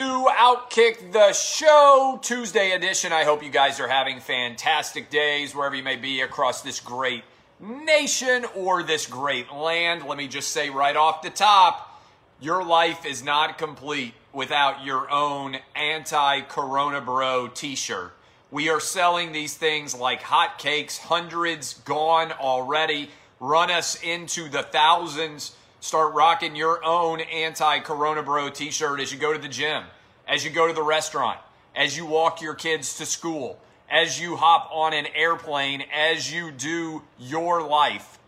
To 0.00 0.28
Outkick 0.30 1.10
the 1.10 1.32
Show 1.32 2.20
Tuesday 2.22 2.70
edition. 2.70 3.12
I 3.12 3.24
hope 3.24 3.42
you 3.42 3.50
guys 3.50 3.80
are 3.80 3.88
having 3.88 4.20
fantastic 4.20 5.10
days 5.10 5.56
wherever 5.56 5.74
you 5.74 5.82
may 5.82 5.96
be 5.96 6.20
across 6.20 6.62
this 6.62 6.78
great 6.78 7.24
nation 7.58 8.44
or 8.54 8.84
this 8.84 9.08
great 9.08 9.52
land. 9.52 10.04
Let 10.04 10.16
me 10.16 10.28
just 10.28 10.50
say 10.50 10.70
right 10.70 10.94
off 10.94 11.22
the 11.22 11.30
top 11.30 12.00
your 12.40 12.64
life 12.64 13.04
is 13.04 13.24
not 13.24 13.58
complete 13.58 14.14
without 14.32 14.84
your 14.84 15.10
own 15.10 15.56
anti 15.74 16.42
Corona 16.42 17.00
Bro 17.00 17.48
t 17.54 17.74
shirt. 17.74 18.12
We 18.52 18.68
are 18.68 18.78
selling 18.78 19.32
these 19.32 19.56
things 19.56 19.96
like 19.96 20.22
hotcakes, 20.22 20.96
hundreds 20.98 21.74
gone 21.74 22.30
already. 22.30 23.10
Run 23.40 23.72
us 23.72 24.00
into 24.00 24.48
the 24.48 24.62
thousands. 24.62 25.56
Start 25.88 26.12
rocking 26.12 26.54
your 26.54 26.84
own 26.84 27.22
anti 27.22 27.78
Corona 27.78 28.22
Bro 28.22 28.50
t 28.50 28.70
shirt 28.70 29.00
as 29.00 29.10
you 29.10 29.18
go 29.18 29.32
to 29.32 29.38
the 29.38 29.48
gym, 29.48 29.84
as 30.28 30.44
you 30.44 30.50
go 30.50 30.66
to 30.66 30.74
the 30.74 30.82
restaurant, 30.82 31.38
as 31.74 31.96
you 31.96 32.04
walk 32.04 32.42
your 32.42 32.52
kids 32.52 32.98
to 32.98 33.06
school, 33.06 33.58
as 33.88 34.20
you 34.20 34.36
hop 34.36 34.68
on 34.70 34.92
an 34.92 35.06
airplane, 35.14 35.82
as 35.90 36.30
you 36.30 36.50
do 36.50 37.04
your 37.18 37.66
life. 37.66 38.18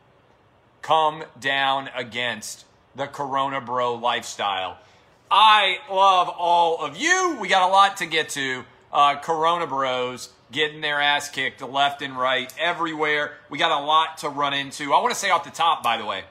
Come 0.80 1.22
down 1.38 1.90
against 1.94 2.64
the 2.96 3.06
Corona 3.06 3.60
Bro 3.60 3.96
lifestyle. 3.96 4.78
I 5.30 5.80
love 5.90 6.30
all 6.30 6.82
of 6.82 6.96
you. 6.96 7.36
We 7.38 7.48
got 7.48 7.68
a 7.68 7.70
lot 7.70 7.98
to 7.98 8.06
get 8.06 8.30
to 8.30 8.64
uh, 8.90 9.16
Corona 9.16 9.66
Bros 9.66 10.30
getting 10.50 10.80
their 10.80 10.98
ass 10.98 11.28
kicked 11.28 11.60
left 11.60 12.00
and 12.00 12.16
right 12.16 12.50
everywhere. 12.58 13.34
We 13.50 13.58
got 13.58 13.82
a 13.82 13.84
lot 13.84 14.16
to 14.20 14.30
run 14.30 14.54
into. 14.54 14.94
I 14.94 15.02
want 15.02 15.12
to 15.12 15.20
say 15.20 15.28
off 15.28 15.44
the 15.44 15.50
top, 15.50 15.82
by 15.82 15.98
the 15.98 16.06
way, 16.06 16.24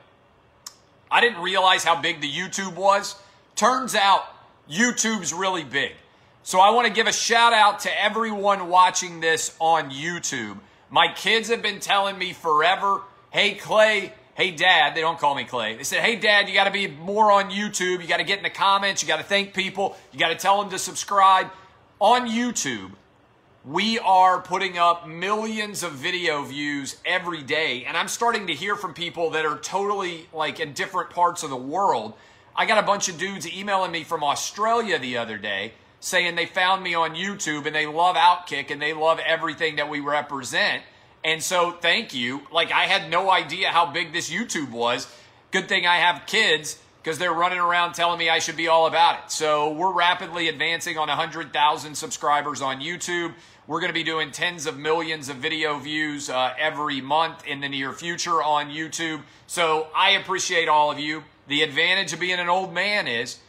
I 1.12 1.22
didn't 1.22 1.42
realize 1.42 1.84
how 1.84 2.00
big 2.02 2.22
the 2.22 2.32
YouTube 2.32 2.76
was. 2.76 3.16
Turns 3.56 3.96
out 3.96 4.24
YouTube's 4.70 5.34
really 5.34 5.64
big. 5.64 5.94
So 6.44 6.60
I 6.60 6.70
want 6.72 6.88
to 6.88 6.94
give 6.94 7.08
a 7.08 7.14
shout 7.14 7.54
out 7.54 7.80
to 7.82 8.04
everyone 8.04 8.70
watching 8.70 9.20
this 9.20 9.56
on 9.60 9.92
YouTube. 9.92 10.58
My 10.90 11.12
kids 11.14 11.50
have 11.50 11.62
been 11.62 11.80
telling 11.80 12.18
me 12.18 12.34
forever, 12.34 13.02
hey, 13.32 13.56
Clay, 13.56 14.14
hey, 14.36 14.52
dad, 14.52 14.96
they 14.96 15.02
don't 15.02 15.20
call 15.20 15.36
me 15.36 15.44
Clay. 15.44 15.76
They 15.76 15.84
said, 15.84 16.00
hey, 16.00 16.16
dad, 16.16 16.48
you 16.48 16.54
got 16.54 16.64
to 16.64 16.72
be 16.72 16.88
more 16.88 17.32
on 17.32 17.52
YouTube. 17.52 18.02
You 18.02 18.08
got 18.08 18.18
to 18.18 18.24
get 18.24 18.38
in 18.38 18.44
the 18.44 18.50
comments. 18.50 19.02
You 19.02 19.08
got 19.08 19.18
to 19.18 19.24
thank 19.24 19.54
people. 19.54 19.98
You 20.12 20.20
got 20.20 20.30
to 20.30 20.36
tell 20.36 20.62
them 20.62 20.72
to 20.72 20.80
subscribe 20.80 21.48
on 22.00 22.30
YouTube, 22.30 22.92
we 23.66 24.00
are 24.00 24.42
putting 24.42 24.78
up 24.78 25.08
millions 25.08 25.84
of 25.84 25.92
video 25.92 26.44
views 26.44 26.98
every 27.06 27.44
day. 27.44 27.84
And 27.86 27.98
I'm 27.98 28.08
starting 28.08 28.48
to 28.48 28.54
hear 28.54 28.76
from 28.76 28.94
people 28.94 29.32
that 29.32 29.46
are 29.46 29.58
totally 29.58 30.28
like 30.34 30.60
in 30.60 30.74
different 30.74 31.10
parts 31.10 31.44
of 31.44 31.50
the 31.50 31.58
world. 31.58 32.14
I 32.56 32.66
got 32.66 32.82
a 32.82 32.88
bunch 32.88 33.10
of 33.10 33.18
dudes 33.18 33.52
emailing 33.52 33.92
me 33.92 34.04
from 34.04 34.24
Australia 34.24 34.98
the 34.98 35.18
other 35.18 35.38
day 35.38 35.74
saying 36.00 36.36
they 36.36 36.46
found 36.46 36.82
me 36.82 36.94
on 36.94 37.16
YouTube 37.16 37.66
and 37.66 37.76
they 37.76 37.86
love 37.86 38.16
Outkick 38.16 38.72
and 38.72 38.82
they 38.82 38.94
love 38.94 39.20
everything 39.20 39.76
that 39.76 39.90
we 39.90 40.00
represent. 40.00 40.82
And 41.26 41.44
so 41.44 41.72
thank 41.72 42.14
you. 42.14 42.42
Like 42.52 42.72
I 42.72 42.86
had 42.86 43.10
no 43.10 43.30
idea 43.30 43.70
how 43.70 43.92
big 43.92 44.14
this 44.14 44.30
YouTube 44.30 44.72
was. 44.72 45.14
Good 45.52 45.68
thing 45.68 45.86
I 45.86 45.98
have 45.98 46.26
kids 46.26 46.80
because 47.02 47.18
they're 47.18 47.34
running 47.34 47.60
around 47.60 47.94
telling 47.94 48.20
me 48.20 48.30
I 48.30 48.40
should 48.40 48.58
be 48.58 48.68
all 48.68 48.88
about 48.88 49.24
it. 49.24 49.32
So 49.32 49.72
we're 49.72 49.94
rapidly 49.94 50.50
advancing 50.50 50.98
on 50.98 51.08
100,000 51.08 51.96
subscribers 51.96 52.62
on 52.62 52.82
YouTube. 52.82 53.34
We're 53.68 53.80
going 53.80 53.90
to 53.90 53.94
be 53.94 54.04
doing 54.04 54.32
tens 54.32 54.66
of 54.66 54.78
millions 54.78 55.30
of 55.30 55.38
video 55.38 55.80
views 55.80 56.30
uh, 56.30 56.54
every 56.58 57.02
month 57.02 57.46
in 57.48 57.62
the 57.62 57.70
near 57.70 57.94
future 57.94 58.44
on 58.44 58.70
YouTube. 58.70 59.22
So 59.48 59.88
I 59.96 60.12
appreciate 60.12 60.68
all 60.68 60.92
of 60.92 61.00
you. 61.00 61.24
The 61.48 61.62
advantage 61.62 62.12
of 62.12 62.20
being 62.20 62.40
an 62.40 62.50
old 62.50 62.74
man 62.74 63.08
is 63.08 63.40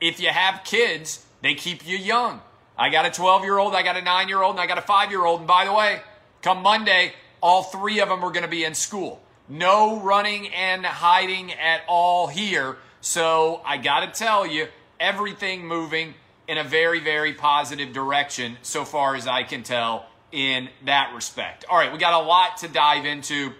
if 0.00 0.20
you 0.20 0.28
have 0.28 0.64
kids, 0.64 1.24
they 1.42 1.54
keep 1.54 1.86
you 1.86 1.96
young. 1.96 2.40
I 2.76 2.88
got 2.88 3.06
a 3.06 3.10
12 3.10 3.42
year 3.44 3.58
old, 3.58 3.74
I 3.74 3.82
got 3.82 3.96
a 3.96 4.02
9 4.02 4.28
year 4.28 4.42
old, 4.42 4.52
and 4.54 4.60
I 4.60 4.66
got 4.66 4.78
a 4.78 4.82
5 4.82 5.10
year 5.10 5.24
old. 5.24 5.40
And 5.40 5.48
by 5.48 5.64
the 5.64 5.72
way, 5.72 6.00
come 6.42 6.62
Monday, 6.62 7.12
all 7.40 7.62
three 7.62 8.00
of 8.00 8.08
them 8.08 8.24
are 8.24 8.30
going 8.30 8.42
to 8.42 8.48
be 8.48 8.64
in 8.64 8.74
school. 8.74 9.20
No 9.48 10.00
running 10.00 10.48
and 10.48 10.86
hiding 10.86 11.52
at 11.52 11.82
all 11.86 12.28
here. 12.28 12.78
So 13.04 13.60
I 13.66 13.76
got 13.76 14.00
to 14.00 14.18
tell 14.18 14.46
you, 14.46 14.66
everything 14.98 15.66
moving 15.66 16.14
in 16.48 16.56
a 16.56 16.64
very, 16.64 17.00
very 17.00 17.34
positive 17.34 17.92
direction 17.92 18.56
so 18.62 18.86
far 18.86 19.14
as 19.14 19.26
I 19.26 19.42
can 19.42 19.62
tell 19.62 20.06
in 20.32 20.70
that 20.86 21.12
respect. 21.14 21.66
All 21.68 21.76
right, 21.76 21.92
we 21.92 21.98
got 21.98 22.14
a 22.14 22.26
lot 22.26 22.56
to 22.58 22.68
dive 22.68 23.04
into. 23.04 23.52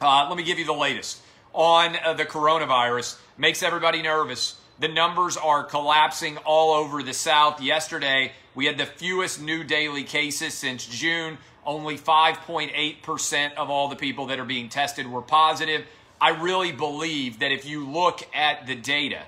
Uh, 0.00 0.26
let 0.28 0.36
me 0.36 0.42
give 0.42 0.58
you 0.58 0.64
the 0.64 0.72
latest 0.72 1.20
on 1.52 1.94
uh, 2.04 2.14
the 2.14 2.24
coronavirus. 2.24 3.16
Makes 3.38 3.62
everybody 3.62 4.02
nervous. 4.02 4.60
The 4.80 4.88
numbers 4.88 5.36
are 5.36 5.62
collapsing 5.62 6.38
all 6.38 6.74
over 6.74 7.04
the 7.04 7.14
South. 7.14 7.62
Yesterday, 7.62 8.32
we 8.56 8.66
had 8.66 8.76
the 8.76 8.86
fewest 8.86 9.40
new 9.40 9.62
daily 9.62 10.02
cases 10.02 10.52
since 10.52 10.84
June. 10.84 11.38
Only 11.64 11.96
5.8% 11.96 13.54
of 13.54 13.70
all 13.70 13.86
the 13.86 13.94
people 13.94 14.26
that 14.26 14.40
are 14.40 14.44
being 14.44 14.68
tested 14.68 15.06
were 15.06 15.22
positive. 15.22 15.86
I 16.24 16.30
really 16.30 16.72
believe 16.72 17.40
that 17.40 17.52
if 17.52 17.66
you 17.66 17.86
look 17.86 18.26
at 18.34 18.66
the 18.66 18.74
data, 18.74 19.24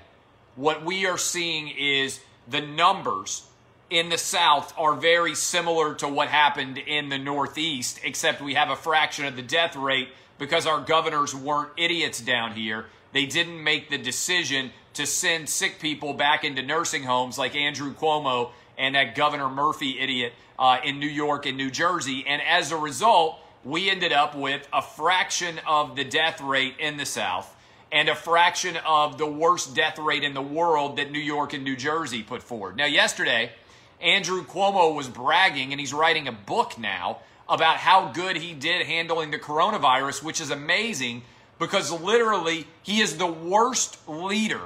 what 0.55 0.83
we 0.83 1.05
are 1.05 1.19
seeing 1.19 1.67
is 1.67 2.19
the 2.47 2.61
numbers 2.61 3.43
in 3.91 4.09
the 4.09 4.17
South 4.17 4.73
are 4.79 4.95
very 4.95 5.35
similar 5.35 5.93
to 5.93 6.07
what 6.07 6.29
happened 6.29 6.79
in 6.79 7.09
the 7.09 7.19
Northeast, 7.19 7.99
except 8.03 8.41
we 8.41 8.55
have 8.55 8.71
a 8.71 8.75
fraction 8.75 9.25
of 9.25 9.35
the 9.35 9.43
death 9.43 9.75
rate 9.75 10.09
because 10.39 10.65
our 10.65 10.81
governors 10.81 11.35
weren't 11.35 11.69
idiots 11.77 12.19
down 12.19 12.53
here. 12.53 12.87
They 13.13 13.27
didn't 13.27 13.63
make 13.63 13.91
the 13.91 13.99
decision 13.99 14.71
to 14.95 15.05
send 15.05 15.49
sick 15.49 15.79
people 15.79 16.13
back 16.13 16.43
into 16.43 16.63
nursing 16.63 17.03
homes 17.03 17.37
like 17.37 17.55
Andrew 17.55 17.93
Cuomo 17.93 18.53
and 18.75 18.95
that 18.95 19.13
Governor 19.13 19.49
Murphy 19.49 19.99
idiot 19.99 20.33
uh, 20.57 20.79
in 20.83 20.97
New 20.99 21.05
York 21.05 21.45
and 21.45 21.57
New 21.57 21.69
Jersey. 21.69 22.25
And 22.27 22.41
as 22.41 22.71
a 22.71 22.75
result, 22.75 23.37
we 23.67 23.89
ended 23.89 24.13
up 24.13 24.33
with 24.33 24.65
a 24.71 24.81
fraction 24.81 25.59
of 25.67 25.97
the 25.97 26.05
death 26.05 26.39
rate 26.39 26.75
in 26.79 26.95
the 26.95 27.05
South 27.05 27.53
and 27.91 28.07
a 28.07 28.15
fraction 28.15 28.77
of 28.85 29.17
the 29.17 29.27
worst 29.27 29.75
death 29.75 29.99
rate 29.99 30.23
in 30.23 30.33
the 30.33 30.41
world 30.41 30.97
that 30.97 31.11
New 31.11 31.19
York 31.19 31.51
and 31.51 31.65
New 31.65 31.75
Jersey 31.75 32.23
put 32.23 32.41
forward. 32.41 32.77
Now, 32.77 32.85
yesterday, 32.85 33.51
Andrew 33.99 34.45
Cuomo 34.45 34.95
was 34.95 35.09
bragging, 35.09 35.73
and 35.73 35.81
he's 35.81 35.93
writing 35.93 36.29
a 36.29 36.31
book 36.31 36.77
now 36.77 37.19
about 37.49 37.75
how 37.77 38.11
good 38.13 38.37
he 38.37 38.53
did 38.53 38.85
handling 38.85 39.31
the 39.31 39.39
coronavirus, 39.39 40.23
which 40.23 40.39
is 40.39 40.49
amazing 40.49 41.23
because 41.59 41.91
literally 41.91 42.67
he 42.83 43.01
is 43.01 43.17
the 43.17 43.27
worst 43.27 43.97
leader 44.07 44.61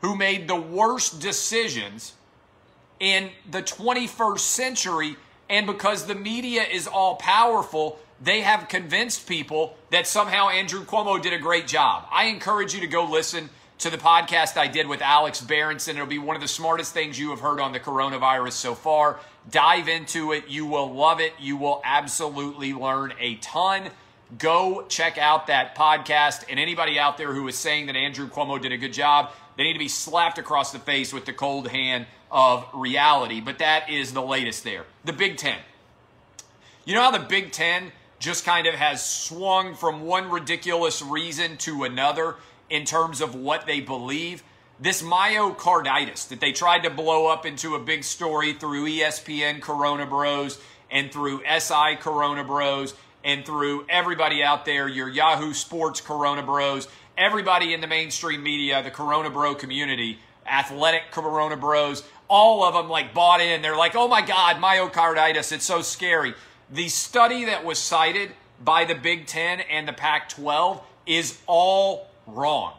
who 0.00 0.16
made 0.16 0.48
the 0.48 0.60
worst 0.60 1.20
decisions 1.20 2.14
in 2.98 3.30
the 3.48 3.62
21st 3.62 4.40
century. 4.40 5.16
And 5.48 5.64
because 5.66 6.06
the 6.06 6.14
media 6.14 6.62
is 6.62 6.88
all 6.88 7.16
powerful, 7.16 8.00
they 8.22 8.42
have 8.42 8.68
convinced 8.68 9.26
people 9.26 9.76
that 9.90 10.06
somehow 10.06 10.48
Andrew 10.48 10.84
Cuomo 10.84 11.20
did 11.20 11.32
a 11.32 11.38
great 11.38 11.66
job. 11.66 12.06
I 12.10 12.26
encourage 12.26 12.72
you 12.72 12.80
to 12.80 12.86
go 12.86 13.04
listen 13.04 13.50
to 13.78 13.90
the 13.90 13.98
podcast 13.98 14.56
I 14.56 14.68
did 14.68 14.86
with 14.86 15.02
Alex 15.02 15.40
Berenson. 15.40 15.96
It'll 15.96 16.06
be 16.06 16.18
one 16.18 16.36
of 16.36 16.42
the 16.42 16.46
smartest 16.46 16.94
things 16.94 17.18
you 17.18 17.30
have 17.30 17.40
heard 17.40 17.58
on 17.58 17.72
the 17.72 17.80
coronavirus 17.80 18.52
so 18.52 18.76
far. 18.76 19.18
Dive 19.50 19.88
into 19.88 20.30
it. 20.30 20.46
You 20.46 20.66
will 20.66 20.94
love 20.94 21.20
it. 21.20 21.32
You 21.40 21.56
will 21.56 21.82
absolutely 21.84 22.72
learn 22.72 23.12
a 23.18 23.34
ton. 23.36 23.90
Go 24.38 24.86
check 24.88 25.18
out 25.18 25.48
that 25.48 25.76
podcast. 25.76 26.44
And 26.48 26.60
anybody 26.60 27.00
out 27.00 27.18
there 27.18 27.34
who 27.34 27.48
is 27.48 27.56
saying 27.56 27.86
that 27.86 27.96
Andrew 27.96 28.28
Cuomo 28.28 28.62
did 28.62 28.70
a 28.70 28.78
good 28.78 28.92
job, 28.92 29.32
they 29.56 29.64
need 29.64 29.72
to 29.72 29.80
be 29.80 29.88
slapped 29.88 30.38
across 30.38 30.70
the 30.70 30.78
face 30.78 31.12
with 31.12 31.24
the 31.24 31.32
cold 31.32 31.66
hand 31.66 32.06
of 32.30 32.68
reality. 32.72 33.40
But 33.40 33.58
that 33.58 33.90
is 33.90 34.12
the 34.12 34.22
latest 34.22 34.62
there. 34.62 34.84
The 35.04 35.12
Big 35.12 35.38
Ten. 35.38 35.58
You 36.84 36.94
know 36.94 37.02
how 37.02 37.10
the 37.10 37.18
Big 37.18 37.50
Ten 37.50 37.90
just 38.22 38.44
kind 38.44 38.68
of 38.68 38.74
has 38.74 39.04
swung 39.04 39.74
from 39.74 40.02
one 40.06 40.30
ridiculous 40.30 41.02
reason 41.02 41.56
to 41.56 41.82
another 41.82 42.36
in 42.70 42.84
terms 42.84 43.20
of 43.20 43.34
what 43.34 43.66
they 43.66 43.80
believe. 43.80 44.44
This 44.78 45.02
myocarditis 45.02 46.28
that 46.28 46.40
they 46.40 46.52
tried 46.52 46.84
to 46.84 46.90
blow 46.90 47.26
up 47.26 47.44
into 47.44 47.74
a 47.74 47.80
big 47.80 48.04
story 48.04 48.52
through 48.52 48.86
ESPN 48.86 49.60
Corona 49.60 50.06
Bros 50.06 50.60
and 50.88 51.10
through 51.10 51.42
SI 51.58 51.96
Corona 51.96 52.44
Bros 52.44 52.94
and 53.24 53.44
through 53.44 53.86
everybody 53.88 54.40
out 54.40 54.64
there, 54.64 54.86
your 54.86 55.08
Yahoo 55.08 55.52
Sports 55.52 56.00
Corona 56.00 56.44
Bros, 56.44 56.86
everybody 57.18 57.74
in 57.74 57.80
the 57.80 57.88
mainstream 57.88 58.44
media, 58.44 58.84
the 58.84 58.90
Corona 58.92 59.30
Bro 59.30 59.56
community, 59.56 60.20
athletic 60.46 61.10
Corona 61.10 61.56
Bros, 61.56 62.04
all 62.28 62.62
of 62.62 62.74
them 62.74 62.88
like 62.88 63.14
bought 63.14 63.40
in. 63.40 63.62
They're 63.62 63.76
like, 63.76 63.96
oh 63.96 64.06
my 64.06 64.22
God, 64.22 64.56
myocarditis, 64.56 65.50
it's 65.50 65.64
so 65.64 65.82
scary. 65.82 66.34
The 66.72 66.88
study 66.88 67.44
that 67.44 67.66
was 67.66 67.78
cited 67.78 68.30
by 68.64 68.86
the 68.86 68.94
Big 68.94 69.26
Ten 69.26 69.60
and 69.60 69.86
the 69.86 69.92
Pac 69.92 70.30
12 70.30 70.82
is 71.06 71.38
all 71.46 72.08
wrong. 72.26 72.72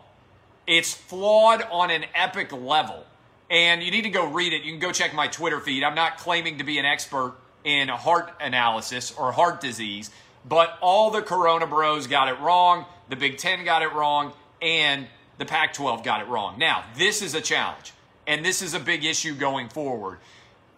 It's 0.66 0.92
flawed 0.92 1.62
on 1.72 1.92
an 1.92 2.06
epic 2.16 2.52
level. 2.52 3.06
And 3.52 3.84
you 3.84 3.92
need 3.92 4.02
to 4.02 4.10
go 4.10 4.26
read 4.26 4.52
it. 4.52 4.64
You 4.64 4.72
can 4.72 4.80
go 4.80 4.92
check 4.92 5.14
my 5.14 5.28
Twitter 5.28 5.60
feed. 5.60 5.84
I'm 5.84 5.94
not 5.94 6.18
claiming 6.18 6.58
to 6.58 6.64
be 6.64 6.80
an 6.80 6.86
expert 6.86 7.36
in 7.64 7.88
heart 7.88 8.32
analysis 8.42 9.14
or 9.16 9.32
heart 9.32 9.62
disease, 9.62 10.10
but 10.44 10.76
all 10.82 11.12
the 11.12 11.22
Corona 11.22 11.68
bros 11.68 12.08
got 12.08 12.30
it 12.30 12.40
wrong. 12.40 12.86
The 13.10 13.16
Big 13.16 13.38
Ten 13.38 13.64
got 13.64 13.84
it 13.84 13.94
wrong. 13.94 14.34
And 14.60 15.06
the 15.38 15.46
Pac 15.46 15.74
12 15.76 16.04
got 16.04 16.20
it 16.20 16.28
wrong. 16.28 16.58
Now, 16.58 16.84
this 16.98 17.22
is 17.22 17.36
a 17.36 17.42
challenge, 17.42 17.94
and 18.26 18.44
this 18.44 18.64
is 18.64 18.74
a 18.74 18.80
big 18.80 19.06
issue 19.06 19.36
going 19.36 19.70
forward. 19.70 20.18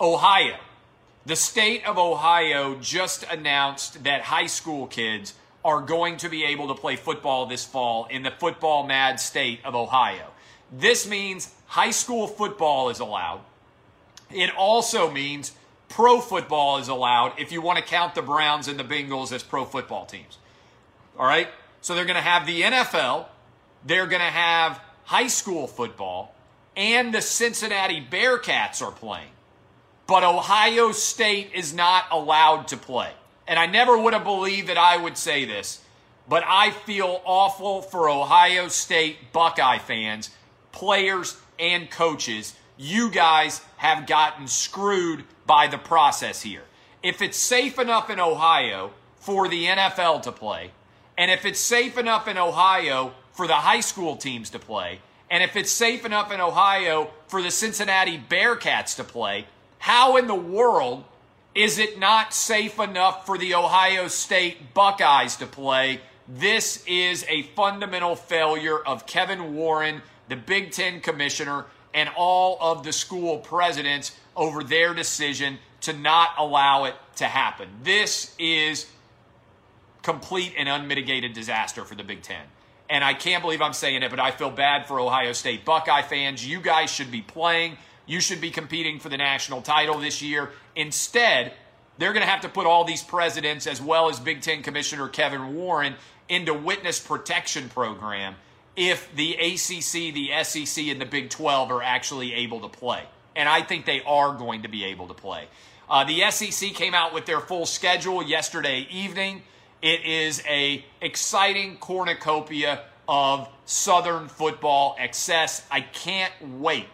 Ohio. 0.02 0.58
The 1.26 1.36
state 1.36 1.86
of 1.88 1.98
Ohio 1.98 2.76
just 2.76 3.24
announced 3.24 4.04
that 4.04 4.22
high 4.22 4.46
school 4.46 4.86
kids 4.86 5.34
are 5.64 5.82
going 5.82 6.18
to 6.18 6.30
be 6.30 6.44
able 6.44 6.68
to 6.68 6.76
play 6.76 6.96
football 6.96 7.48
this 7.48 7.66
fall 7.66 8.06
in 8.06 8.22
the 8.22 8.30
football 8.30 8.86
mad 8.86 9.20
state 9.20 9.60
of 9.66 9.74
Ohio. 9.74 10.28
This 10.72 11.08
means 11.08 11.52
high 11.66 11.90
school 11.90 12.28
football 12.28 12.90
is 12.90 13.00
allowed. 13.00 13.42
It 14.30 14.52
also 14.56 15.10
means 15.10 15.54
pro 15.90 16.22
football 16.22 16.78
is 16.78 16.88
allowed 16.88 17.40
if 17.40 17.52
you 17.52 17.62
want 17.62 17.80
to 17.80 17.84
count 17.84 18.14
the 18.14 18.22
Browns 18.22 18.68
and 18.68 18.78
the 18.78 18.84
Bengals 18.84 19.32
as 19.32 19.42
pro 19.42 19.66
football 19.66 20.06
teams. 20.06 20.38
All 21.18 21.26
right? 21.26 21.48
So 21.82 21.96
they're 21.96 22.06
going 22.06 22.16
to 22.16 22.22
have 22.22 22.46
the 22.46 22.62
NFL, 22.62 23.26
they're 23.84 24.08
going 24.08 24.22
to 24.22 24.26
have 24.26 24.80
high 25.06 25.28
school 25.28 25.66
football, 25.66 26.36
and 26.76 27.14
the 27.14 27.22
Cincinnati 27.22 28.06
Bearcats 28.08 28.82
are 28.82 28.92
playing. 28.92 29.30
But 30.08 30.24
Ohio 30.24 30.92
State 30.92 31.52
is 31.54 31.74
not 31.74 32.06
allowed 32.12 32.68
to 32.70 32.78
play. 32.78 33.12
And 33.48 33.60
I 33.60 33.66
never 33.66 33.98
would 33.98 34.14
have 34.14 34.24
believed 34.24 34.70
that 34.70 34.78
I 34.78 34.98
would 34.98 35.18
say 35.18 35.46
this, 35.46 35.82
but 36.28 36.44
I 36.46 36.72
feel 36.72 37.22
awful 37.26 37.82
for 37.82 38.10
Ohio 38.10 38.68
State 38.68 39.32
Buckeye 39.32 39.78
fans, 39.78 40.32
players, 40.72 41.38
and 41.60 41.90
coaches. 41.90 42.56
You 42.78 43.12
guys 43.12 43.62
have 43.78 44.08
gotten 44.08 44.48
screwed 44.48 45.24
by 45.46 45.68
the 45.68 45.78
process 45.78 46.42
here. 46.42 46.64
If 47.04 47.22
it's 47.22 47.38
safe 47.38 47.78
enough 47.78 48.10
in 48.10 48.20
Ohio 48.20 48.92
for 49.20 49.48
the 49.48 49.66
NFL 49.66 50.24
to 50.24 50.32
play, 50.32 50.72
and 51.18 51.30
if 51.30 51.46
it's 51.46 51.60
safe 51.60 51.98
enough 51.98 52.28
in 52.28 52.38
Ohio 52.38 53.14
for 53.32 53.48
the 53.48 53.54
high 53.54 53.80
school 53.80 54.16
teams 54.16 54.50
to 54.52 54.60
play, 54.60 55.00
and 55.30 55.44
if 55.44 55.56
it's 55.56 55.72
safe 55.72 56.06
enough 56.06 56.32
in 56.32 56.42
Ohio 56.42 57.12
for 57.28 57.42
the 57.42 57.52
Cincinnati 57.52 58.18
Bearcats 58.18 58.96
to 58.96 59.04
play, 59.04 59.46
how 59.86 60.18
in 60.18 60.26
the 60.26 60.34
world 60.34 61.04
is 61.54 61.78
it 61.78 62.00
not 62.00 62.34
safe 62.34 62.80
enough 62.80 63.28
for 63.28 63.38
the 63.38 63.54
Ohio 63.54 64.08
State 64.08 64.74
Buckeyes 64.74 65.36
to 65.36 65.46
play? 65.46 66.02
This 66.28 66.84
is 66.88 67.24
a 67.30 67.44
fundamental 67.56 68.16
failure 68.16 68.80
of 68.80 69.06
Kevin 69.06 69.54
Warren, 69.54 70.02
the 70.28 70.38
Big 70.38 70.72
Ten 70.72 71.02
commissioner, 71.02 71.68
and 71.94 72.10
all 72.18 72.58
of 72.60 72.84
the 72.84 72.92
school 72.92 73.38
presidents 73.38 74.18
over 74.36 74.64
their 74.64 74.96
decision 74.96 75.60
to 75.82 75.94
not 75.94 76.32
allow 76.40 76.86
it 76.86 76.96
to 77.18 77.26
happen. 77.26 77.70
This 77.84 78.34
is 78.40 78.88
complete 80.02 80.56
and 80.58 80.68
unmitigated 80.68 81.34
disaster 81.34 81.86
for 81.86 81.94
the 81.94 82.04
Big 82.04 82.24
Ten. 82.24 82.42
And 82.90 83.04
I 83.04 83.14
can't 83.14 83.44
believe 83.44 83.62
I'm 83.62 83.74
saying 83.74 84.02
it, 84.02 84.10
but 84.10 84.20
I 84.20 84.32
feel 84.32 84.50
bad 84.50 84.88
for 84.88 85.00
Ohio 85.00 85.34
State 85.34 85.64
Buckeye 85.64 86.02
fans. 86.02 86.44
You 86.44 86.60
guys 86.60 86.90
should 86.90 87.12
be 87.12 87.22
playing. 87.22 87.78
You 88.06 88.20
should 88.20 88.42
be 88.42 88.52
competing 88.52 89.00
for 89.00 89.10
the 89.10 89.18
national 89.18 89.62
title 89.62 90.00
this 90.00 90.22
year. 90.22 90.52
Instead, 90.76 91.54
they're 91.98 92.14
going 92.14 92.26
to 92.26 92.30
have 92.30 92.42
to 92.42 92.50
put 92.50 92.68
all 92.68 92.84
these 92.84 93.04
presidents, 93.04 93.68
as 93.68 93.82
well 93.82 94.10
as 94.10 94.20
Big 94.20 94.42
Ten 94.42 94.62
Commissioner 94.62 95.08
Kevin 95.08 95.56
Warren, 95.56 95.96
into 96.28 96.54
witness 96.54 97.00
protection 97.00 97.70
program 97.70 98.36
if 98.76 99.14
the 99.16 99.34
ACC, 99.34 100.14
the 100.14 100.32
SEC, 100.44 100.86
and 100.88 101.00
the 101.00 101.06
Big 101.06 101.30
12 101.30 101.72
are 101.72 101.82
actually 101.82 102.34
able 102.34 102.62
to 102.62 102.68
play. 102.68 103.04
And 103.36 103.48
I 103.48 103.62
think 103.62 103.86
they 103.86 104.02
are 104.04 104.36
going 104.36 104.64
to 104.64 104.68
be 104.68 104.86
able 104.86 105.08
to 105.08 105.14
play. 105.14 105.48
Uh, 105.90 106.04
the 106.04 106.30
SEC 106.32 106.74
came 106.74 106.94
out 106.94 107.14
with 107.14 107.26
their 107.26 107.40
full 107.40 107.66
schedule 107.66 108.24
yesterday 108.24 108.88
evening. 108.92 109.44
It 109.82 110.04
is 110.04 110.42
a 110.48 110.84
exciting 111.02 111.78
cornucopia 111.78 112.84
of 113.08 113.48
Southern 113.66 114.28
football 114.28 114.96
excess. 114.98 115.66
I 115.70 115.82
can't 115.82 116.34
wait 116.60 116.88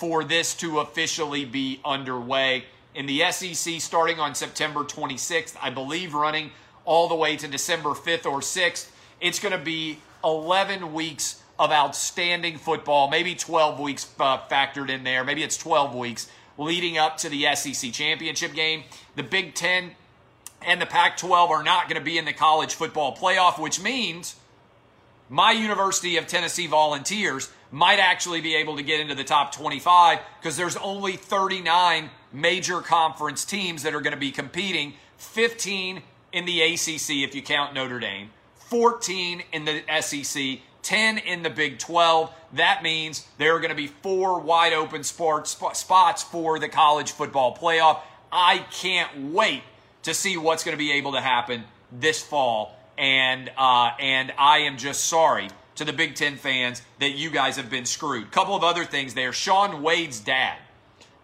for 0.00 0.24
this 0.24 0.54
to 0.54 0.80
officially 0.80 1.44
be 1.44 1.78
underway. 1.84 2.64
In 2.94 3.04
the 3.04 3.30
SEC, 3.30 3.80
starting 3.82 4.18
on 4.18 4.34
September 4.34 4.80
26th, 4.80 5.54
I 5.62 5.68
believe 5.68 6.14
running 6.14 6.52
all 6.86 7.06
the 7.06 7.14
way 7.14 7.36
to 7.36 7.46
December 7.46 7.90
5th 7.90 8.24
or 8.24 8.40
6th, 8.40 8.90
it's 9.20 9.38
going 9.38 9.52
to 9.52 9.62
be 9.62 9.98
11 10.24 10.94
weeks 10.94 11.42
of 11.58 11.70
outstanding 11.70 12.56
football, 12.56 13.10
maybe 13.10 13.34
12 13.34 13.78
weeks 13.78 14.10
uh, 14.18 14.38
factored 14.38 14.88
in 14.88 15.04
there. 15.04 15.22
Maybe 15.22 15.42
it's 15.42 15.58
12 15.58 15.94
weeks 15.94 16.30
leading 16.56 16.96
up 16.96 17.18
to 17.18 17.28
the 17.28 17.54
SEC 17.54 17.92
championship 17.92 18.54
game. 18.54 18.84
The 19.16 19.22
Big 19.22 19.54
Ten 19.54 19.90
and 20.62 20.80
the 20.80 20.86
Pac 20.86 21.18
12 21.18 21.50
are 21.50 21.62
not 21.62 21.90
going 21.90 21.98
to 21.98 22.04
be 22.04 22.16
in 22.16 22.24
the 22.24 22.32
college 22.32 22.74
football 22.74 23.14
playoff, 23.14 23.60
which 23.60 23.82
means 23.82 24.36
my 25.28 25.52
University 25.52 26.16
of 26.16 26.26
Tennessee 26.26 26.66
Volunteers 26.66 27.50
might 27.70 27.98
actually 27.98 28.40
be 28.40 28.56
able 28.56 28.76
to 28.76 28.82
get 28.82 29.00
into 29.00 29.14
the 29.14 29.24
top 29.24 29.52
25 29.52 30.18
because 30.40 30.56
there's 30.56 30.76
only 30.76 31.16
39 31.16 32.10
major 32.32 32.80
conference 32.80 33.44
teams 33.44 33.82
that 33.82 33.94
are 33.94 34.00
going 34.00 34.14
to 34.14 34.20
be 34.20 34.30
competing 34.30 34.94
15 35.18 36.02
in 36.32 36.44
the 36.44 36.62
ACC 36.62 37.10
if 37.10 37.34
you 37.34 37.42
count 37.42 37.74
Notre 37.74 38.00
Dame, 38.00 38.30
14 38.56 39.42
in 39.52 39.64
the 39.64 39.82
SEC, 40.00 40.60
10 40.82 41.18
in 41.18 41.42
the 41.42 41.50
Big 41.50 41.78
12. 41.78 42.32
That 42.54 42.82
means 42.82 43.26
there 43.38 43.54
are 43.54 43.60
going 43.60 43.70
to 43.70 43.76
be 43.76 43.88
four 43.88 44.40
wide 44.40 44.72
open 44.72 45.04
sports, 45.04 45.56
spots 45.74 46.22
for 46.22 46.58
the 46.58 46.68
college 46.68 47.12
football 47.12 47.56
playoff. 47.56 48.00
I 48.32 48.58
can't 48.70 49.32
wait 49.32 49.62
to 50.04 50.14
see 50.14 50.36
what's 50.36 50.64
going 50.64 50.76
to 50.76 50.78
be 50.78 50.92
able 50.92 51.12
to 51.12 51.20
happen 51.20 51.64
this 51.92 52.22
fall 52.22 52.76
and 52.96 53.50
uh, 53.56 53.92
and 53.98 54.32
I 54.38 54.58
am 54.58 54.76
just 54.76 55.04
sorry 55.04 55.48
to 55.80 55.86
the 55.86 55.92
Big 55.94 56.14
Ten 56.14 56.36
fans 56.36 56.82
that 56.98 57.12
you 57.12 57.30
guys 57.30 57.56
have 57.56 57.70
been 57.70 57.86
screwed. 57.86 58.30
Couple 58.30 58.54
of 58.54 58.62
other 58.62 58.84
things 58.84 59.14
there. 59.14 59.32
Shaun 59.32 59.82
Wade's 59.82 60.20
dad, 60.20 60.58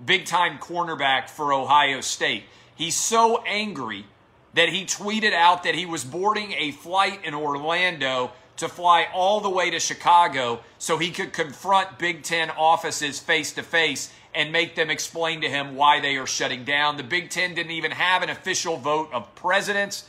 big 0.02 0.24
time 0.24 0.56
cornerback 0.56 1.28
for 1.28 1.52
Ohio 1.52 2.00
State. 2.00 2.44
He's 2.74 2.96
so 2.96 3.42
angry 3.44 4.06
that 4.54 4.70
he 4.70 4.86
tweeted 4.86 5.34
out 5.34 5.64
that 5.64 5.74
he 5.74 5.84
was 5.84 6.04
boarding 6.04 6.54
a 6.54 6.70
flight 6.70 7.22
in 7.22 7.34
Orlando 7.34 8.32
to 8.56 8.66
fly 8.66 9.06
all 9.12 9.42
the 9.42 9.50
way 9.50 9.68
to 9.68 9.78
Chicago 9.78 10.60
so 10.78 10.96
he 10.96 11.10
could 11.10 11.34
confront 11.34 11.98
Big 11.98 12.22
Ten 12.22 12.48
offices 12.48 13.20
face 13.20 13.52
to 13.52 13.62
face 13.62 14.10
and 14.34 14.50
make 14.50 14.74
them 14.74 14.88
explain 14.88 15.42
to 15.42 15.50
him 15.50 15.76
why 15.76 16.00
they 16.00 16.16
are 16.16 16.26
shutting 16.26 16.64
down. 16.64 16.96
The 16.96 17.02
Big 17.02 17.28
Ten 17.28 17.54
didn't 17.54 17.72
even 17.72 17.90
have 17.90 18.22
an 18.22 18.30
official 18.30 18.78
vote 18.78 19.10
of 19.12 19.34
presidents. 19.34 20.08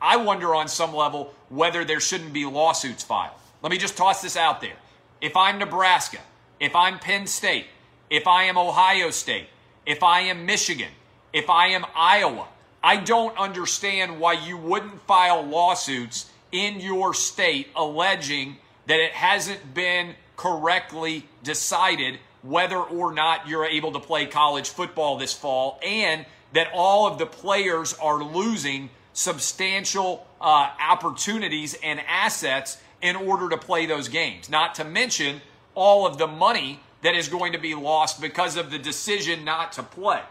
I 0.00 0.18
wonder 0.18 0.54
on 0.54 0.68
some 0.68 0.94
level 0.94 1.34
whether 1.48 1.84
there 1.84 1.98
shouldn't 1.98 2.32
be 2.32 2.44
lawsuits 2.44 3.02
filed. 3.02 3.34
Let 3.62 3.70
me 3.70 3.78
just 3.78 3.96
toss 3.96 4.22
this 4.22 4.36
out 4.36 4.60
there. 4.60 4.76
If 5.20 5.36
I'm 5.36 5.58
Nebraska, 5.58 6.18
if 6.60 6.74
I'm 6.76 6.98
Penn 6.98 7.26
State, 7.26 7.66
if 8.08 8.26
I 8.26 8.44
am 8.44 8.56
Ohio 8.56 9.10
State, 9.10 9.48
if 9.84 10.02
I 10.02 10.20
am 10.20 10.46
Michigan, 10.46 10.90
if 11.32 11.50
I 11.50 11.68
am 11.68 11.84
Iowa, 11.94 12.46
I 12.82 12.96
don't 12.96 13.36
understand 13.36 14.20
why 14.20 14.34
you 14.34 14.56
wouldn't 14.56 15.00
file 15.02 15.42
lawsuits 15.42 16.30
in 16.52 16.80
your 16.80 17.14
state 17.14 17.68
alleging 17.74 18.56
that 18.86 19.00
it 19.00 19.12
hasn't 19.12 19.74
been 19.74 20.14
correctly 20.36 21.24
decided 21.42 22.18
whether 22.42 22.78
or 22.78 23.12
not 23.12 23.48
you're 23.48 23.64
able 23.64 23.92
to 23.92 24.00
play 24.00 24.26
college 24.26 24.70
football 24.70 25.18
this 25.18 25.34
fall 25.34 25.80
and 25.84 26.24
that 26.52 26.68
all 26.72 27.06
of 27.06 27.18
the 27.18 27.26
players 27.26 27.92
are 27.94 28.22
losing 28.22 28.88
substantial 29.12 30.26
uh, 30.40 30.70
opportunities 30.80 31.76
and 31.82 32.00
assets 32.06 32.78
in 33.00 33.16
order 33.16 33.48
to 33.48 33.56
play 33.56 33.86
those 33.86 34.08
games. 34.08 34.50
Not 34.50 34.74
to 34.76 34.84
mention 34.84 35.40
all 35.74 36.06
of 36.06 36.18
the 36.18 36.26
money 36.26 36.80
that 37.02 37.14
is 37.14 37.28
going 37.28 37.52
to 37.52 37.58
be 37.58 37.74
lost 37.74 38.20
because 38.20 38.56
of 38.56 38.70
the 38.70 38.78
decision 38.78 39.44
not 39.44 39.72
to 39.72 39.82
play. 39.82 40.22